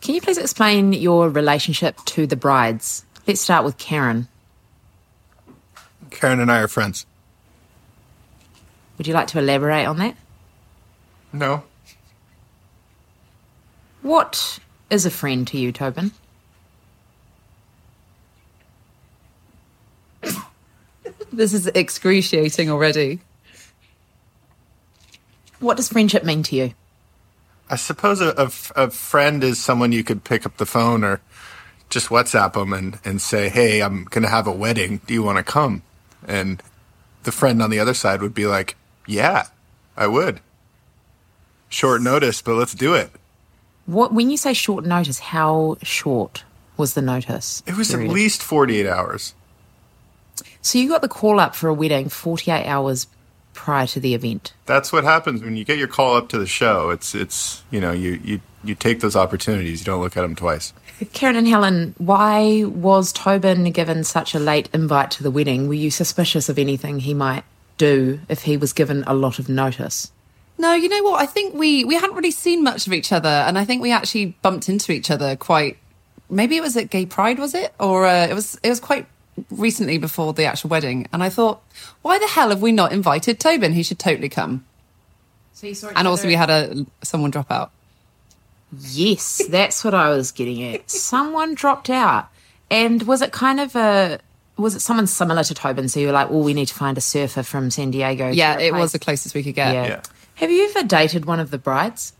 [0.00, 3.04] Can you please explain your relationship to the brides?
[3.26, 4.28] Let's start with Karen.
[6.10, 7.06] Karen and I are friends.
[8.98, 10.16] Would you like to elaborate on that?
[11.32, 11.64] No.
[14.02, 14.58] What
[14.90, 16.12] is a friend to you, Tobin?
[21.36, 23.20] This is excruciating already.
[25.58, 26.74] What does friendship mean to you?
[27.68, 31.20] I suppose a friend is someone you could pick up the phone or
[31.88, 35.00] just WhatsApp them and, and say, hey, I'm going to have a wedding.
[35.06, 35.82] Do you want to come?
[36.26, 36.62] And
[37.22, 39.46] the friend on the other side would be like, yeah,
[39.96, 40.40] I would.
[41.68, 43.10] Short notice, but let's do it.
[43.86, 46.44] What when you say short notice, how short
[46.76, 47.62] was the notice?
[47.66, 49.34] It was at least 48 hours.
[50.64, 53.06] So you got the call up for a wedding 48 hours
[53.52, 54.54] prior to the event.
[54.64, 56.88] That's what happens when you get your call up to the show.
[56.88, 59.80] It's, it's you know, you, you, you take those opportunities.
[59.80, 60.72] You don't look at them twice.
[61.12, 65.68] Karen and Helen, why was Tobin given such a late invite to the wedding?
[65.68, 67.44] Were you suspicious of anything he might
[67.76, 70.12] do if he was given a lot of notice?
[70.56, 71.20] No, you know what?
[71.20, 73.90] I think we we hadn't really seen much of each other, and I think we
[73.92, 75.76] actually bumped into each other quite.
[76.30, 77.74] Maybe it was at Gay Pride, was it?
[77.80, 79.06] Or uh, it was it was quite
[79.50, 81.62] recently before the actual wedding, and I thought,
[82.02, 83.72] why the hell have we not invited Tobin?
[83.72, 84.64] He should totally come.
[85.52, 87.70] So you saw And also, we had a someone drop out.
[88.80, 90.90] Yes, that's what I was getting at.
[90.90, 92.28] Someone dropped out.
[92.70, 94.18] And was it kind of a
[94.56, 95.88] was it someone similar to Tobin?
[95.88, 98.30] So you were like, well, we need to find a surfer from San Diego.
[98.30, 99.74] Yeah, it was the closest we could get.
[99.74, 99.86] Yeah.
[99.86, 100.02] Yeah.
[100.36, 102.12] Have you ever dated one of the brides?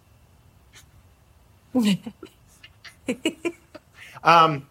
[4.22, 4.66] Um,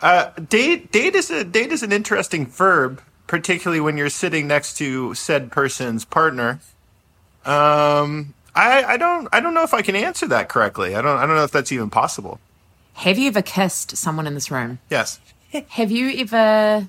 [0.00, 4.76] Uh, date date is a date is an interesting verb, particularly when you're sitting next
[4.78, 6.60] to said person's partner.
[7.44, 10.94] Um, I, I don't I don't know if I can answer that correctly.
[10.94, 12.38] I don't I don't know if that's even possible.
[12.94, 14.78] Have you ever kissed someone in this room?
[14.90, 15.20] Yes.
[15.70, 16.86] Have you ever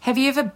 [0.00, 0.52] have you ever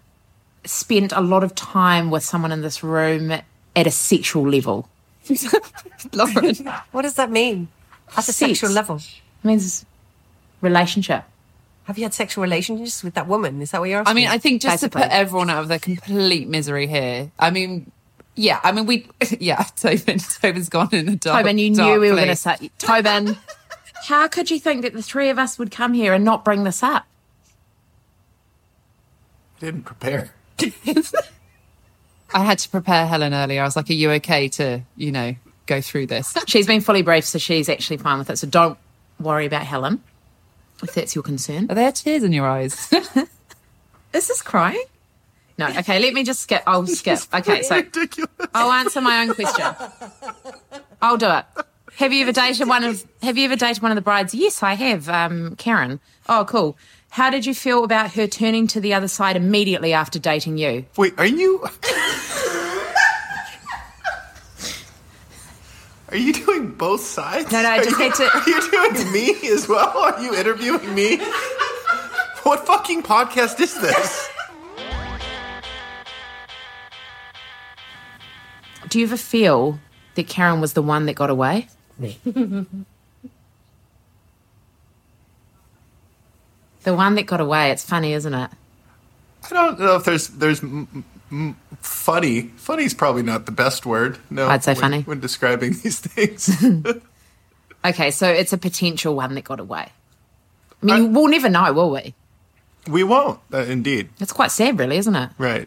[0.65, 4.89] spent a lot of time with someone in this room at a sexual level?
[6.13, 6.55] Lauren.
[6.93, 7.69] What does that mean?
[8.17, 8.97] At a sexual level.
[8.97, 9.85] It means
[10.61, 11.25] relationship.
[11.85, 13.61] Have you had sexual relations with that woman?
[13.63, 14.11] Is that what you're asking?
[14.11, 17.33] I mean, I think just to put everyone out of their complete misery here.
[17.39, 17.91] I mean,
[18.37, 18.61] yeah.
[18.63, 19.07] I mean, we.
[19.41, 20.19] Yeah, Tobin.
[20.19, 21.43] Tobin's gone in the dark.
[21.43, 22.61] Tobin, you dark knew we were going to place.
[22.61, 23.37] say Tobin.
[24.05, 26.65] How could you think that the three of us would come here and not bring
[26.65, 27.07] this up?
[29.57, 30.33] I didn't prepare.
[32.33, 33.63] I had to prepare Helen earlier.
[33.63, 35.35] I was like, "Are you okay to, you know,
[35.67, 38.39] go through this?" She's been fully briefed, so she's actually fine with it.
[38.39, 38.79] So don't
[39.19, 40.03] worry about Helen,
[40.83, 41.67] if that's your concern.
[41.71, 42.93] Are there tears in your eyes?
[44.13, 44.85] Is this crying?
[45.59, 45.69] No.
[45.69, 46.63] Okay, let me just skip.
[46.67, 47.19] I'll skip.
[47.35, 48.31] Okay, so Ridiculous.
[48.55, 49.67] I'll answer my own question.
[51.03, 51.45] I'll do it.
[51.97, 54.35] Have you ever dated one of Have you ever dated one of the brides?
[54.35, 55.09] Yes, I have.
[55.09, 56.01] Um, Karen.
[56.29, 56.79] Oh, cool.
[57.11, 60.87] How did you feel about her turning to the other side immediately after dating you?
[60.97, 61.59] Wait, are you
[66.11, 67.53] Are you doing both sides?
[67.53, 69.97] No, no, I just you- had to- Are you doing me as well?
[69.97, 71.19] Are you interviewing me?
[72.43, 74.29] What fucking podcast is this?
[78.89, 79.79] Do you ever feel
[80.17, 81.69] that Karen was the one that got away?
[81.99, 82.19] Me.
[82.25, 82.67] the
[86.95, 87.71] one that got away.
[87.71, 88.51] It's funny, isn't it?
[89.45, 90.63] I don't know if there's there's
[91.31, 92.51] m- funny.
[92.79, 94.19] is probably not the best word.
[94.31, 95.03] No, I'd say when- funny.
[95.03, 96.65] when describing these things.
[97.83, 99.89] Okay, so it's a potential one that got away.
[100.83, 102.13] I mean, we'll never know, will we?
[102.87, 103.41] we won't.
[103.51, 105.31] Uh, indeed, It's quite sad, really, isn't it?
[105.39, 105.67] right?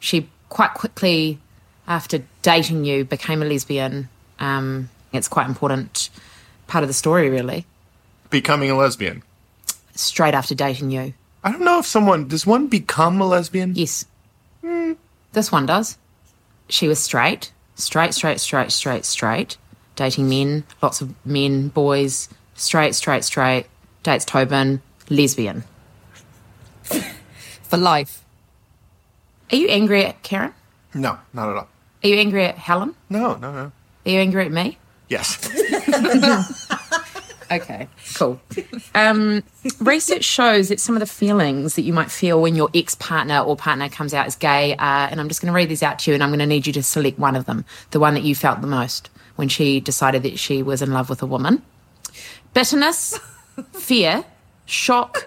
[0.00, 1.38] She quite quickly,
[1.86, 4.08] after dating you, became a lesbian.
[4.40, 6.10] Um, it's quite important
[6.66, 7.66] part of the story, really.
[8.30, 9.22] Becoming a lesbian.
[9.94, 11.14] Straight after dating you,
[11.44, 13.74] I don't know if someone does one become a lesbian.
[13.76, 14.06] yes,
[15.32, 15.98] this one does.
[16.68, 19.56] She was straight, straight, straight, straight, straight, straight,
[19.96, 23.66] dating men, lots of men, boys, straight, straight, straight.
[24.02, 25.64] Dates Tobin, lesbian.
[26.82, 28.22] For life.
[29.50, 30.52] Are you angry at Karen?
[30.94, 31.68] No, not at all.
[32.02, 32.94] Are you angry at Helen?
[33.08, 33.72] No, no, no.
[34.06, 34.78] Are you angry at me?
[35.08, 35.38] Yes.
[37.50, 38.40] Okay, cool.
[38.94, 39.42] Um,
[39.80, 43.40] research shows that some of the feelings that you might feel when your ex partner
[43.40, 45.98] or partner comes out as gay are, and I'm just going to read these out
[46.00, 48.14] to you, and I'm going to need you to select one of them, the one
[48.14, 51.26] that you felt the most when she decided that she was in love with a
[51.26, 51.62] woman.
[52.52, 53.18] Bitterness,
[53.72, 54.24] fear,
[54.64, 55.26] shock,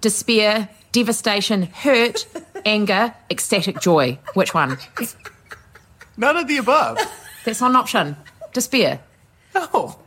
[0.00, 2.26] despair, devastation, hurt,
[2.64, 4.18] anger, ecstatic joy.
[4.34, 4.78] Which one?
[6.16, 6.98] None of the above.
[7.44, 8.16] That's not an option.
[8.52, 9.00] Despair.
[9.54, 9.98] No.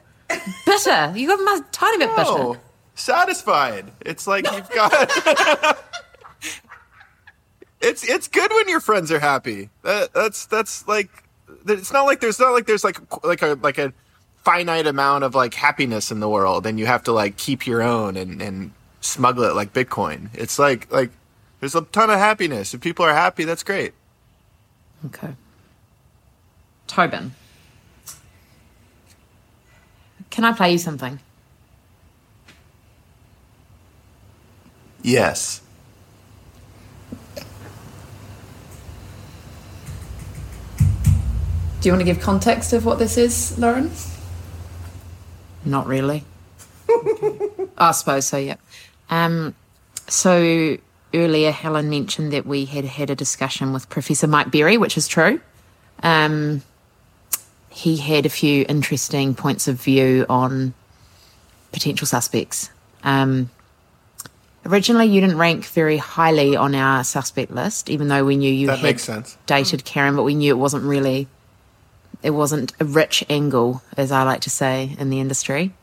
[0.65, 1.13] Bitter.
[1.15, 2.31] You got a tiny bit bitter.
[2.31, 2.57] No.
[2.95, 3.91] Satisfied.
[4.01, 4.93] It's like you've got.
[7.81, 9.69] it's it's good when your friends are happy.
[9.83, 11.09] That, that's that's like.
[11.67, 13.93] It's not like there's not like there's like like a like a
[14.43, 17.81] finite amount of like happiness in the world, and you have to like keep your
[17.81, 20.29] own and and smuggle it like Bitcoin.
[20.33, 21.11] It's like like
[21.59, 22.73] There's a ton of happiness.
[22.73, 23.93] If people are happy, that's great.
[25.05, 25.33] Okay.
[26.87, 27.33] Tobin.
[30.33, 31.19] Can I play you something?
[35.03, 35.61] Yes.
[37.35, 37.43] Do
[41.83, 43.91] you want to give context of what this is, Lauren?
[45.65, 46.23] Not really.
[47.77, 48.55] I suppose so, yeah.
[49.11, 49.53] Um,
[50.07, 50.77] so
[51.13, 55.07] earlier, Helen mentioned that we had had a discussion with Professor Mike Berry, which is
[55.07, 55.39] true.
[56.01, 56.63] Um,
[57.73, 60.75] he had a few interesting points of view on
[61.71, 62.69] potential suspects.
[63.03, 63.49] Um,
[64.63, 68.67] originally, you didn't rank very highly on our suspect list, even though we knew you
[68.67, 71.27] That had dated Karen, but we knew it wasn't really,
[72.21, 75.73] it wasn't a rich angle, as I like to say in the industry.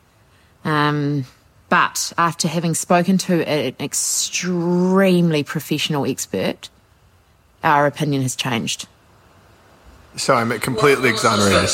[0.65, 1.25] Um,
[1.69, 6.69] but after having spoken to an extremely professional expert,
[7.65, 8.87] our opinion has changed.
[10.17, 11.69] So I'm completely exonerated.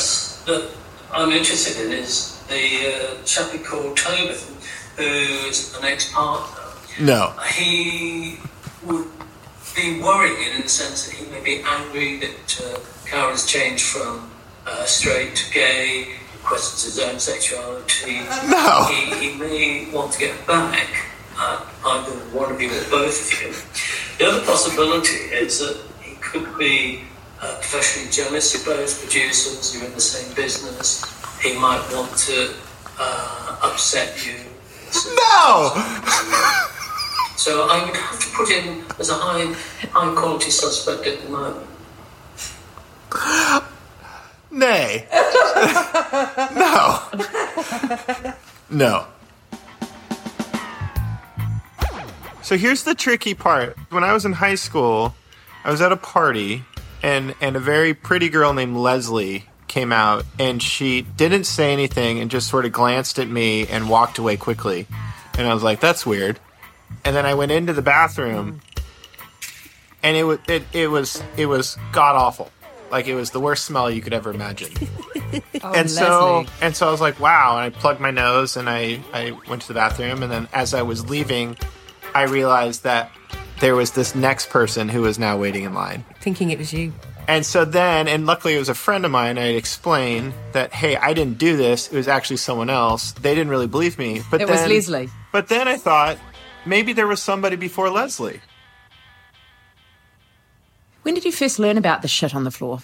[0.45, 0.69] that
[1.11, 4.35] I'm interested in is the uh, chappie called Tobin,
[4.95, 6.63] who's an ex-partner.
[6.99, 7.33] No.
[7.51, 8.37] He
[8.85, 9.07] would
[9.75, 14.29] be worrying in the sense that he may be angry that uh, Karen's changed from
[14.65, 18.21] uh, straight to gay, he questions his own sexuality.
[18.49, 18.87] No.
[18.89, 20.89] He, he may want to get back
[21.39, 23.53] at either one of you or both of you.
[24.17, 27.03] The other possibility is that he could be
[27.41, 31.03] uh, professionally jealous of both producers, you're in the same business.
[31.41, 32.53] He might want to
[32.99, 34.35] uh, upset you.
[35.15, 35.71] No!
[37.37, 39.53] So I would have to put him as a high,
[39.91, 41.67] high quality suspect at the moment.
[44.51, 45.05] Nay.
[46.55, 46.99] no.
[48.69, 49.05] No.
[52.41, 53.77] So here's the tricky part.
[53.91, 55.15] When I was in high school,
[55.63, 56.63] I was at a party
[57.07, 62.19] and and a very pretty girl named Leslie came out and she didn't say anything
[62.19, 64.87] and just sort of glanced at me and walked away quickly.
[65.37, 66.39] And I was like, that's weird.
[67.05, 68.59] And then I went into the bathroom
[70.03, 72.51] and it was it, it was it was god awful.
[72.91, 74.73] Like it was the worst smell you could ever imagine.
[75.61, 76.53] Oh, and so Leslie.
[76.61, 77.57] and so I was like, wow.
[77.57, 80.23] And I plugged my nose and I I went to the bathroom.
[80.23, 81.57] And then as I was leaving,
[82.15, 83.11] I realized that
[83.59, 86.05] there was this next person who was now waiting in line.
[86.19, 86.93] Thinking it was you.
[87.27, 89.37] And so then, and luckily it was a friend of mine.
[89.37, 91.91] I explained that, hey, I didn't do this.
[91.91, 93.11] It was actually someone else.
[93.13, 94.21] They didn't really believe me.
[94.31, 95.09] But It then, was Leslie.
[95.33, 96.17] But then I thought
[96.65, 98.39] maybe there was somebody before Leslie.
[101.01, 102.79] When did you first learn about the shit on the floor?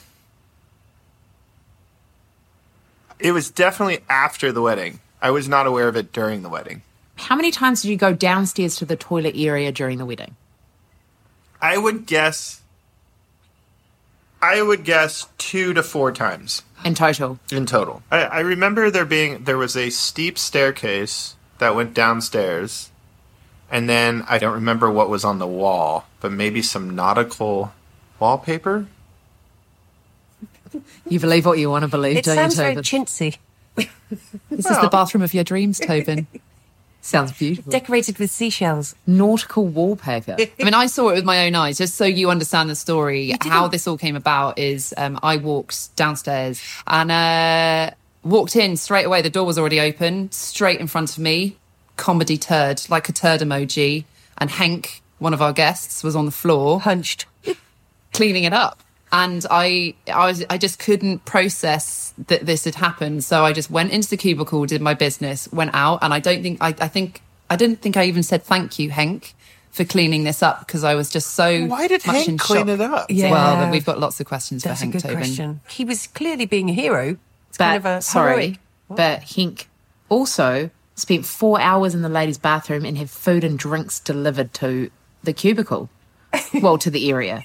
[3.19, 4.99] It was definitely after the wedding.
[5.21, 6.81] I was not aware of it during the wedding.
[7.15, 10.35] How many times did you go downstairs to the toilet area during the wedding?
[11.63, 12.61] I would guess.
[14.41, 17.39] I would guess two to four times In total.
[17.49, 18.03] in total.
[18.11, 22.91] I, I remember there being there was a steep staircase that went downstairs,
[23.71, 27.71] and then I don't remember what was on the wall, but maybe some nautical
[28.19, 28.87] wallpaper.
[31.07, 33.37] You believe what you want to believe, It don't sounds you, very chintzy.
[33.75, 36.27] This is the bathroom of your dreams, Tobin.
[37.03, 37.69] Sounds beautiful.
[37.69, 38.95] Decorated with seashells.
[39.05, 40.37] Nautical wallpaper.
[40.39, 43.35] I mean, I saw it with my own eyes, just so you understand the story.
[43.41, 49.05] How this all came about is um, I walked downstairs and uh, walked in straight
[49.05, 49.21] away.
[49.21, 51.57] The door was already open, straight in front of me.
[51.97, 54.05] Comedy turd, like a turd emoji.
[54.37, 56.79] And Hank, one of our guests, was on the floor.
[56.79, 57.25] Hunched.
[58.13, 58.81] cleaning it up.
[59.13, 63.23] And I, I was, I just couldn't process that this had happened.
[63.23, 66.41] So I just went into the cubicle, did my business, went out, and I don't
[66.41, 69.35] think, I, I think, I didn't think I even said thank you, Hank,
[69.69, 71.67] for cleaning this up because I was just so.
[71.67, 73.05] Why did much Hank clean it up?
[73.11, 73.29] Yeah.
[73.29, 75.17] Well, then we've got lots of questions That's for a Hank good Tobin.
[75.17, 75.61] question.
[75.69, 77.17] He was clearly being a hero.
[77.49, 79.69] It's But kind of a sorry, heroic- but Hank
[80.09, 84.89] also spent four hours in the ladies' bathroom and had food and drinks delivered to
[85.23, 85.89] the cubicle.
[86.61, 87.43] Well, to the area.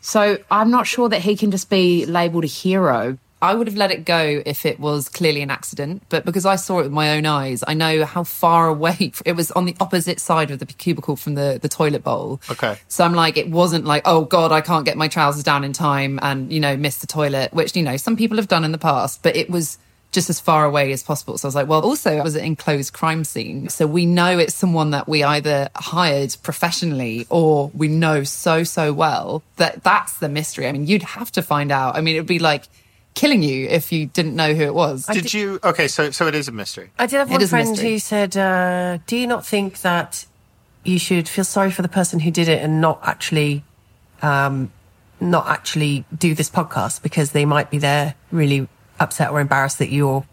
[0.00, 3.18] So I'm not sure that he can just be labelled a hero.
[3.42, 6.54] I would have let it go if it was clearly an accident, but because I
[6.54, 9.76] saw it with my own eyes, I know how far away it was on the
[9.80, 12.40] opposite side of the cubicle from the, the toilet bowl.
[12.48, 12.78] Okay.
[12.86, 15.72] So I'm like, it wasn't like, oh God, I can't get my trousers down in
[15.72, 18.70] time and, you know, miss the toilet, which, you know, some people have done in
[18.70, 19.76] the past, but it was
[20.12, 21.38] just as far away as possible.
[21.38, 23.70] So I was like, well, also it was an enclosed crime scene.
[23.70, 28.92] So we know it's someone that we either hired professionally or we know so, so
[28.92, 30.68] well that that's the mystery.
[30.68, 31.96] I mean, you'd have to find out.
[31.96, 32.68] I mean, it would be like
[33.14, 35.06] killing you if you didn't know who it was.
[35.06, 35.58] Did you?
[35.64, 36.90] Okay, so so it is a mystery.
[36.98, 40.26] I did have one friend who said, uh, "Do you not think that
[40.84, 43.64] you should feel sorry for the person who did it and not actually,
[44.20, 44.72] um,
[45.20, 48.68] not actually do this podcast because they might be there really
[49.02, 50.24] upset or embarrassed that you're,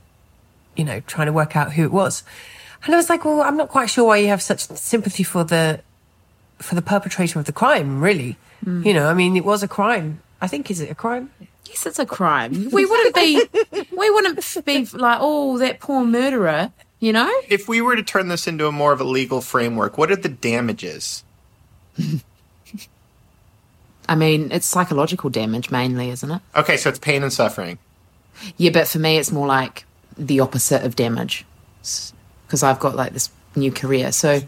[0.76, 2.24] you know, trying to work out who it was.
[2.86, 5.44] And I was like, well, I'm not quite sure why you have such sympathy for
[5.44, 5.82] the,
[6.60, 8.00] for the perpetrator of the crime.
[8.02, 8.86] Really, mm.
[8.86, 10.22] you know, I mean, it was a crime.
[10.40, 11.32] I think is it a crime?
[11.66, 12.70] Yes, it's a crime.
[12.72, 13.44] We wouldn't be,
[13.92, 17.30] we wouldn't be like, oh, that poor murderer, you know?
[17.48, 20.16] If we were to turn this into a more of a legal framework, what are
[20.16, 21.24] the damages?
[24.08, 26.42] I mean, it's psychological damage mainly, isn't it?
[26.56, 27.78] Okay, so it's pain and suffering.
[28.58, 29.86] Yeah, but for me, it's more like
[30.17, 31.45] the opposite of damage
[31.80, 34.12] because I've got like this new career.
[34.12, 34.41] So,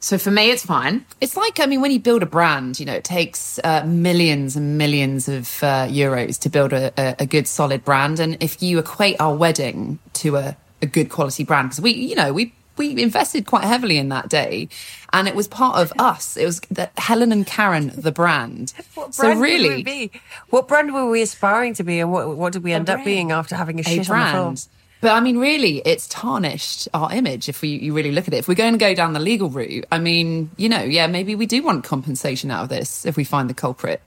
[0.00, 1.04] so for me, it's fine.
[1.20, 4.56] It's like, I mean, when you build a brand, you know, it takes uh, millions
[4.56, 8.20] and millions of uh, euros to build a, a, a good, solid brand.
[8.20, 12.14] And if you equate our wedding to a, a good quality brand, because we, you
[12.14, 14.68] know, we we invested quite heavily in that day,
[15.12, 16.36] and it was part of us.
[16.36, 18.72] It was the Helen and Karen, the brand.
[18.94, 20.10] What so really, would we be?
[20.50, 23.30] What brand were we aspiring to be, and what what did we end up being
[23.30, 24.56] after having a, a shit on the film?
[25.00, 28.38] But I mean, really, it's tarnished our image if we you really look at it.
[28.38, 31.34] If we're going to go down the legal route, I mean, you know, yeah, maybe
[31.34, 34.00] we do want compensation out of this if we find the culprit,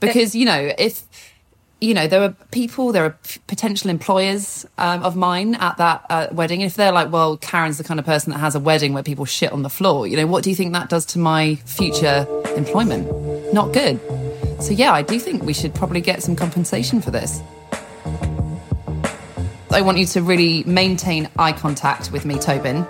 [0.00, 1.02] because you know, if
[1.82, 3.16] you know, there are people, there are
[3.48, 6.60] potential employers um, of mine at that uh, wedding.
[6.60, 9.24] If they're like, well, Karen's the kind of person that has a wedding where people
[9.24, 12.18] shit on the floor, you know, what do you think that does to my future
[12.56, 13.04] employment?
[13.52, 13.98] Not good.
[14.60, 17.42] So yeah, I do think we should probably get some compensation for this.
[19.78, 22.84] I want you to really maintain eye contact with me, Tobin.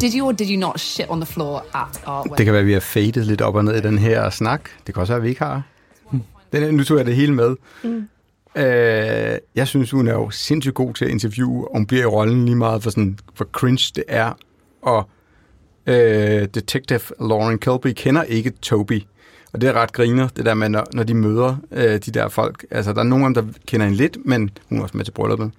[0.00, 2.44] Did you or did you not shit on the floor at our Det wedding?
[2.46, 4.60] kan være, at vi har fadet lidt op og ned i den her snak.
[4.86, 5.62] Det kan også være, at vi ikke har.
[6.52, 7.56] Den, nu tog jeg det hele med.
[7.84, 8.08] Mm.
[8.56, 12.06] Øh, jeg synes, hun er jo sindssygt god til at interviewe, og hun bliver i
[12.06, 14.32] rollen lige meget for, sådan, for cringe det er.
[14.82, 15.08] Og
[15.86, 19.02] øh, Detective Lauren Kilby kender ikke Toby.
[19.52, 22.28] Og det er ret griner, det der med, når, når de møder øh, de der
[22.28, 22.66] folk.
[22.70, 25.04] Altså, der er nogen af dem, der kender hende lidt, men hun er også med
[25.04, 25.50] til brylluppet.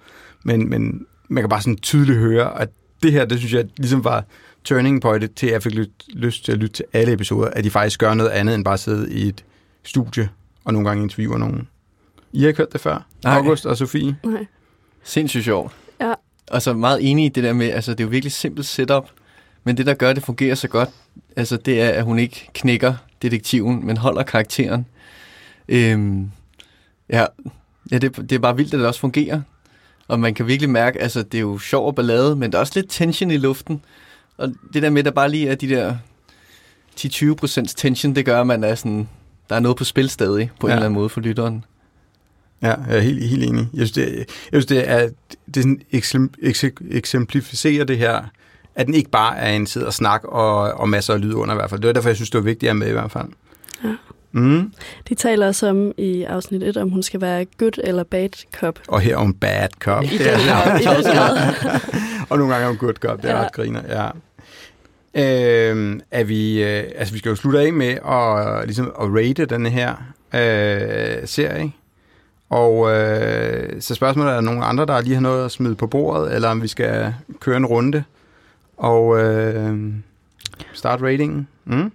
[0.44, 2.68] Men, men man kan bare sådan tydeligt høre, at
[3.02, 4.24] det her, det synes jeg ligesom var
[4.64, 7.64] turning point til, at jeg fik lyt, lyst til at lytte til alle episoder, at
[7.64, 9.44] de faktisk gør noget andet, end bare sidde i et
[9.82, 10.28] studie
[10.64, 11.68] og nogle gange interviewer nogen.
[12.32, 13.06] I har ikke hørt det før?
[13.24, 13.36] Nej.
[13.36, 14.16] August og Sofie?
[14.24, 14.46] Nej.
[15.02, 15.72] Sindssygt sjovt.
[16.00, 16.14] Ja.
[16.50, 19.08] Og så meget enig i det der med, altså det er jo virkelig simpelt setup,
[19.64, 20.90] men det der gør, at det fungerer så godt,
[21.36, 24.86] altså det er, at hun ikke knækker detektiven, men holder karakteren.
[25.68, 26.30] Øhm,
[27.08, 27.26] ja,
[27.90, 29.40] ja det, det er bare vildt, at det også fungerer.
[30.08, 32.60] Og man kan virkelig mærke, altså det er jo sjov og ballade, men der er
[32.60, 33.84] også lidt tension i luften.
[34.36, 35.96] Og det der med, at der bare lige er de der
[37.00, 39.08] 10-20% tension, det gør, at man er sådan,
[39.50, 40.72] der er noget på spil stadig, på ja.
[40.72, 41.64] en eller anden måde for lytteren.
[42.62, 43.68] Ja, jeg er helt, helt enig.
[43.74, 44.98] Jeg synes, det, er- jeg synes, det er,
[45.46, 48.22] det er sådan eksem- ekse- eksemplificerer det her,
[48.74, 51.54] at den ikke bare er en tid og snak og, og masser af lyd under
[51.54, 51.80] i hvert fald.
[51.80, 53.28] Det var derfor, jeg synes, det var vigtigt at med i hvert fald.
[53.84, 53.94] Ja.
[54.32, 54.72] Mm.
[55.08, 58.78] De taler også om i afsnit 1, om hun skal være good eller bad cop.
[58.88, 60.04] Og her om bad cop.
[60.04, 61.38] I den grad, i den grad.
[62.30, 63.22] og nogle gange om good cop.
[63.22, 63.44] Det er ja.
[63.44, 64.08] ret griner, ja.
[65.16, 69.46] Øhm, er vi, øh, altså vi skal jo slutte af med at, ligesom, at rate
[69.46, 69.94] den her
[70.34, 71.72] øh, serie.
[72.50, 75.74] Og øh, så spørgsmålet er, er der nogen andre, der lige har noget at smide
[75.74, 78.04] på bordet, eller om vi skal køre en runde
[78.76, 79.78] og øh,
[80.72, 81.48] start ratingen.
[81.64, 81.92] Mm?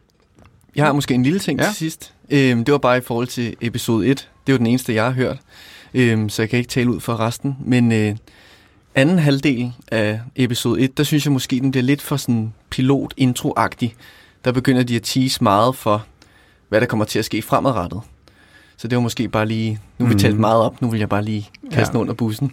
[0.75, 1.65] Jeg har måske en lille ting ja.
[1.65, 2.13] Til sidst.
[2.29, 4.29] Øhm, det var bare i forhold til episode 1.
[4.47, 5.38] Det er jo den eneste, jeg har hørt.
[5.93, 7.58] Øhm, så jeg kan ikke tale ud for resten.
[7.65, 8.15] Men øh,
[8.95, 13.95] anden halvdel af episode 1, der synes jeg måske, den bliver lidt for sådan pilot-intro-agtig.
[14.45, 16.05] Der begynder de at tease meget for,
[16.69, 18.01] hvad der kommer til at ske fremadrettet.
[18.77, 19.79] Så det var måske bare lige...
[19.97, 20.19] Nu har vi Mhm.
[20.19, 21.86] talt meget op, nu vil jeg bare lige kaste Ja.
[21.91, 22.51] den under bussen.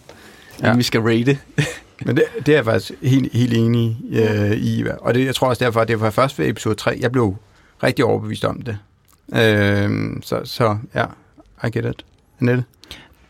[0.61, 0.67] Ja.
[0.67, 0.75] Ja.
[0.75, 1.37] vi skal rate.
[2.05, 4.83] Men det, det er jeg faktisk helt, helt enig øh, i.
[5.01, 7.35] Og det, jeg tror også derfor, at det var først ved episode 3, jeg blev
[7.83, 8.77] rigtig overbevist om det.
[9.35, 11.05] Øh, så, så ja,
[11.67, 12.05] I get it.
[12.41, 12.63] Annette?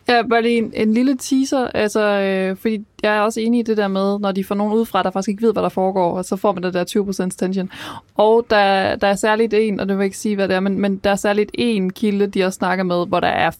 [0.09, 3.63] Ja, bare lige en, en lille teaser, altså, øh, fordi jeg er også enig i
[3.63, 6.17] det der med, når de får nogen udefra, der faktisk ikke ved, hvad der foregår,
[6.17, 7.71] og så får man det der 20% tension.
[8.15, 10.59] Og der, der er særligt en, og det vil jeg ikke sige, hvad det er,
[10.59, 13.51] men, men der er særligt en kilde, de også snakker med, hvor der er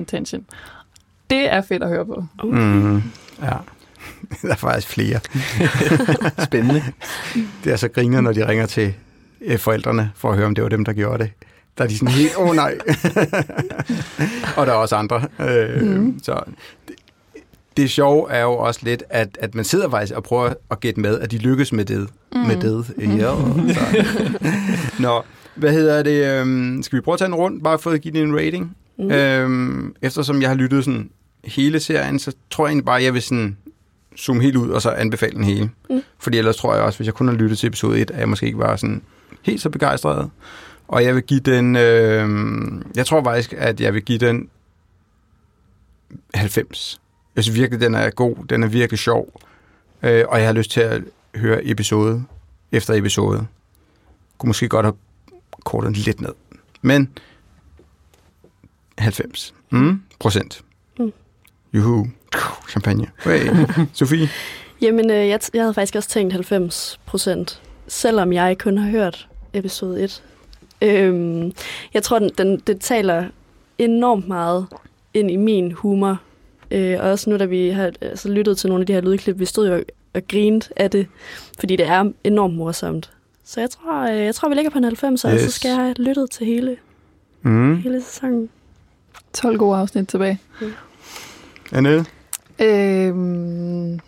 [0.00, 0.46] 80% tension.
[1.30, 2.24] Det er fedt at høre på.
[2.44, 2.96] Mm,
[3.42, 3.56] ja.
[4.42, 5.20] Der er faktisk flere.
[6.44, 6.82] Spændende.
[7.64, 8.94] Det er så griner, når de ringer til
[9.40, 11.32] øh, forældrene for at høre, om det var dem, der gjorde det.
[11.78, 12.78] Der er de sådan helt, åh oh, nej.
[14.56, 15.22] og der er også andre.
[15.40, 16.18] Øh, mm.
[16.22, 16.40] Så
[16.88, 16.94] det,
[17.76, 21.00] det sjove er jo også lidt, at, at man sidder faktisk og prøver at gætte
[21.00, 22.08] med, at de lykkes med det.
[22.32, 22.38] Mm.
[22.40, 22.94] Med det.
[22.98, 23.34] Ja,
[23.74, 24.04] så.
[25.02, 25.22] Nå,
[25.54, 26.40] hvad hedder det?
[26.40, 28.76] øhm, Skal vi prøve at tage en rundt, bare for at give det en rating?
[28.98, 29.10] Mm.
[29.10, 31.10] Øhm, eftersom jeg har lyttet sådan
[31.44, 33.56] hele serien, så tror jeg egentlig bare, at jeg vil sådan
[34.18, 35.70] zoome helt ud, og så anbefale den hele.
[35.90, 36.02] Mm.
[36.18, 38.28] Fordi ellers tror jeg også, hvis jeg kun har lyttet til episode 1, at jeg
[38.28, 39.02] måske ikke var sådan
[39.42, 40.30] helt så begejstret.
[40.92, 41.76] Og jeg vil give den...
[41.76, 42.28] Øh,
[42.96, 44.50] jeg tror faktisk, at jeg vil give den
[46.34, 47.00] 90.
[47.36, 48.36] Jeg synes virkelig, den er god.
[48.48, 49.40] Den er virkelig sjov.
[50.02, 51.02] Øh, og jeg har lyst til at
[51.34, 52.24] høre episode
[52.72, 53.46] efter episode.
[54.38, 54.94] Kunne måske godt have
[55.64, 56.32] kortet den lidt ned.
[56.82, 57.18] Men
[58.98, 60.64] 90 mm, procent.
[60.98, 61.12] Mm.
[61.74, 62.06] Juhu.
[62.68, 63.06] Champagne.
[63.24, 63.66] Hey.
[63.92, 64.28] Sofie?
[64.80, 69.28] Jamen, øh, jeg, jeg havde faktisk også tænkt 90 procent, selvom jeg kun har hørt
[69.52, 70.22] episode 1.
[70.82, 71.52] Øhm,
[71.94, 73.24] jeg tror, den, den, det taler
[73.78, 74.66] enormt meget
[75.14, 76.20] ind i min humor.
[76.70, 79.38] Øh, og også nu, da vi har altså, lyttet til nogle af de her lydklip,
[79.38, 79.82] vi stod jo og,
[80.14, 81.06] og grinte af det,
[81.60, 83.10] fordi det er enormt morsomt.
[83.44, 85.40] Så jeg tror, øh, jeg tror vi ligger på en 90, og Yes.
[85.40, 86.76] så skal jeg have lyttet til hele,
[87.42, 87.76] Mm.
[87.76, 88.48] hele sæsonen.
[89.32, 90.40] 12 gode afsnit tilbage.
[91.72, 92.04] Annette?
[92.60, 93.98] Øhm, ja,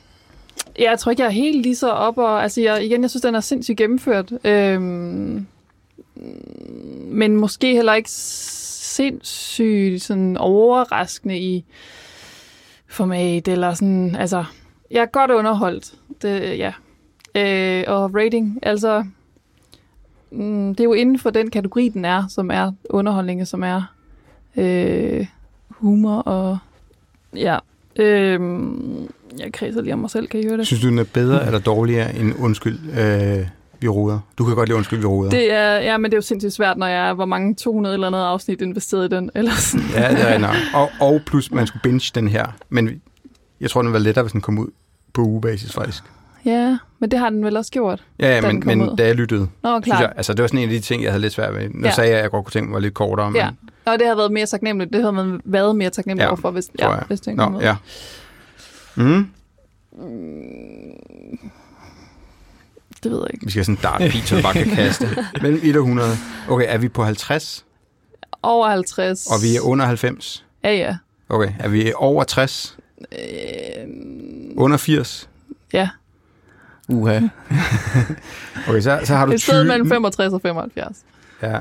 [0.78, 3.22] jeg tror ikke, jeg er helt lige så op, og altså jeg, igen, jeg synes,
[3.22, 4.32] den er sindssygt gennemført.
[4.44, 5.46] Øhm,
[7.06, 11.64] men måske heller ikke sindssygt sådan overraskende i
[12.86, 14.44] format, eller sådan, altså,
[14.90, 16.72] jeg er godt underholdt, det, ja.
[17.34, 19.04] Øh, og rating, altså,
[20.30, 23.82] mm, det er jo inden for den kategori, den er, som er underholdning, som er
[24.56, 25.26] øh,
[25.68, 26.58] humor og,
[27.36, 27.58] ja,
[27.96, 29.08] Øhm,
[29.38, 30.66] jeg kredser lige om mig selv, kan I høre det?
[30.66, 33.46] Synes du, den er bedre eller dårligere end Undskyld, øh,
[33.80, 34.18] vi roder?
[34.38, 35.30] Du kan godt lide Undskyld, vi roder.
[35.30, 37.94] Det er, ja, men det er jo sindssygt svært, når jeg er, hvor mange 200
[37.94, 39.30] eller andet afsnit investeret i den.
[39.34, 39.86] Eller sådan.
[39.94, 40.54] Ja, det er nok.
[40.74, 42.46] Og, og plus, man skulle binge den her.
[42.68, 43.00] Men
[43.60, 44.66] jeg tror, den var lettere, hvis den kom ud
[45.12, 46.02] på ugebasis, faktisk.
[46.44, 48.04] Ja, men det har den vel også gjort.
[48.20, 48.96] Ja, ja men, men ud.
[48.96, 50.00] da jeg lyttede, Nå, klart.
[50.00, 51.68] jeg, altså det var sådan en af de ting, jeg havde lidt svært ved.
[51.70, 51.92] Nu Ja.
[51.94, 53.48] sagde jeg, at jeg godt kunne tænke mig lidt kortere, men Ja,
[53.92, 54.92] og det har været mere taknemmeligt.
[54.92, 57.60] Det havde man været mere taknemmelig Ja, overfor, hvis, ja, hvis den Nå, kom ud.
[57.62, 57.76] ja.
[58.96, 59.26] Mm.
[63.04, 63.44] Det ved jeg ikke.
[63.46, 65.08] Vi skal have sådan en dartpil, du bare kan kaste.
[65.42, 66.10] Mellem 1 og 100.
[66.48, 67.64] Okay, er vi på 50,
[68.42, 69.26] Over 50.
[69.26, 70.44] og vi er under 90?
[70.64, 70.96] Ja, ja.
[71.28, 72.76] Okay, er vi over 60?
[73.12, 73.18] Øh,
[74.56, 75.28] Under 80?
[75.72, 75.88] ja.
[76.88, 77.20] Uha.
[78.68, 79.64] Okay, så, så har du Et sted 20.
[79.64, 80.96] mellem 65 og 75.
[81.42, 81.58] Ja.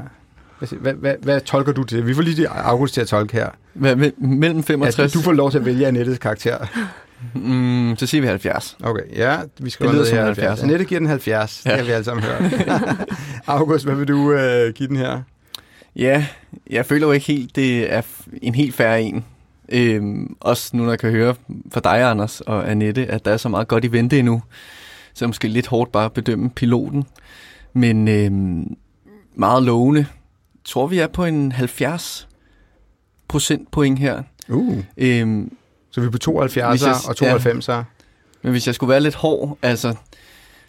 [0.72, 2.08] Hvad, hvad, hvad, tolker du til?
[2.08, 3.50] Vi får lige August til at tolke her.
[3.74, 5.00] Hvad, me- mellem 65...
[5.00, 6.58] Altså, du får lov til at vælge Annettes karakter.
[7.34, 8.78] Mm, så siger vi 70.
[8.84, 10.46] Okay, ja, vi skal Det lyder som her en 70.
[10.46, 10.64] 70.
[10.64, 11.70] Annette giver den 70, ja.
[11.70, 12.70] Det har vi alle sammen hørt.
[13.48, 15.22] August, hvad vil du øh, give den her?
[15.96, 16.26] Ja,
[16.70, 18.02] jeg føler jo ikke helt, det er
[18.42, 19.26] en helt færre en.
[19.70, 21.36] Øhm, også nu, når jeg kan høre
[21.72, 24.42] fra dig, Anders og Annette, at der er så meget godt i vente endnu.
[25.14, 27.04] Så måske lidt hårdt bare at bedømme piloten.
[27.74, 28.76] Men øhm,
[29.36, 30.06] meget lovende.
[30.66, 32.28] Tror, vi er på en 70
[33.28, 34.24] procentpoint her.
[34.50, 34.78] Uh.
[34.98, 35.58] Øhm,
[35.94, 37.84] Så vi er på 72 Hvis jeg- og 92 ja.
[38.42, 39.96] Men hvis jeg skulle være lidt hård, altså,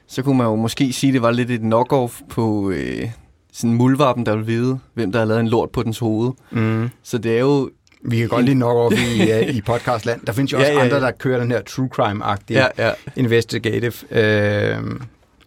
[0.07, 3.09] så kunne man jo måske sige, at det var lidt et knock-off på øh,
[3.53, 6.33] sådan en muldvarpen, der vil vide, hvem der har lavet en lort på dens hoved.
[6.51, 6.91] Mm.
[7.03, 7.71] Så det er jo...
[8.07, 10.21] Vi kan godt lige nok over i, uh, i podcastland.
[10.27, 10.85] Der findes jo også Ja, ja, ja.
[10.95, 12.91] andre, der kører den her true crime-agtige Ja, ja.
[13.17, 13.93] investigative.
[14.11, 14.77] Øh,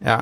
[0.06, 0.18] ja.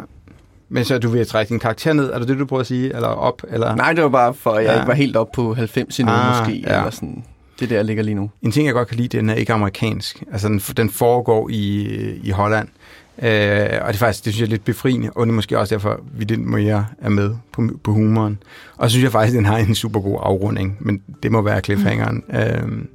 [0.70, 2.95] Men så du vil trække din karakter ned, er det det, du prøver at sige?
[2.95, 3.41] Eller op?
[3.49, 3.76] Eller?
[3.76, 4.72] Nej, det var bare for, at jeg Ja.
[4.74, 4.80] ja.
[4.80, 6.60] ikke var helt op på 90 endnu, Ah, måske.
[6.68, 6.78] ja.
[6.78, 7.24] Eller sådan.
[7.60, 8.30] Det er der, jeg ligger lige nu.
[8.41, 10.24] En ting, jeg godt kan lide, den er ikke amerikansk.
[10.32, 11.86] Altså, den, den foregår i,
[12.24, 12.68] i Holland.
[13.22, 13.28] Øh,
[13.82, 15.76] og det er faktisk, det synes jeg er lidt befriende, og det er måske også
[15.76, 18.38] derfor, vi lidt mere er med på, på humoren.
[18.78, 21.62] Og så synes jeg faktisk, den har en super god afrunding, men det må være
[21.62, 22.24] cliffhangeren.
[22.28, 22.36] Mm.
[22.36, 22.86] Øh,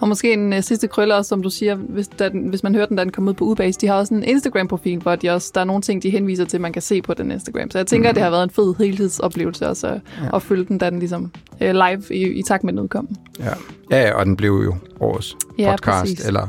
[0.00, 2.74] Og måske en uh, sidste krølle også, som du siger, hvis, da den, hvis man
[2.74, 3.80] hører den, da den kom ud på Ubase.
[3.80, 6.60] De har også en Instagram-profil, hvor de også, der er nogle ting, de henviser til,
[6.60, 7.70] man kan se på den Instagram.
[7.70, 8.14] Så jeg tænker, mm.
[8.14, 10.36] det har været en fed helhedsoplevelse også at, Ja.
[10.36, 13.08] at følge den, da den ligesom uh, live i, i takt med den udkom.
[13.40, 13.52] ja.
[13.90, 16.26] ja, og den blev jo årets Ja, podcast, præcis.
[16.26, 16.42] eller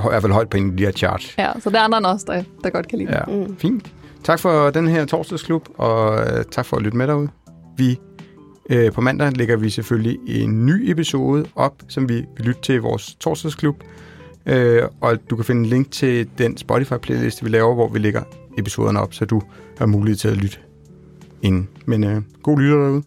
[0.00, 1.34] i hvert fald højt på en af de her charts.
[1.38, 3.44] Ja, så der er andre end os, der, der godt kan lide Ja, den.
[3.46, 3.56] Mm.
[3.56, 3.92] fint.
[4.24, 7.28] Tak for den her torsdagsklub, og øh, tak for at lytte med derude.
[7.76, 7.98] Vi
[8.68, 12.74] øh, på mandag lægger vi selvfølgelig en ny episode op, som vi vil lytte til
[12.74, 13.84] i vores torsdagsklub.
[14.46, 18.22] Øh, og du kan finde en link til den Spotify-playliste, vi laver, hvor vi lægger
[18.58, 19.42] episoderne op, så du
[19.78, 20.58] har mulighed til at lytte
[21.42, 21.66] ind.
[21.86, 23.02] Men øh, god lytter derude.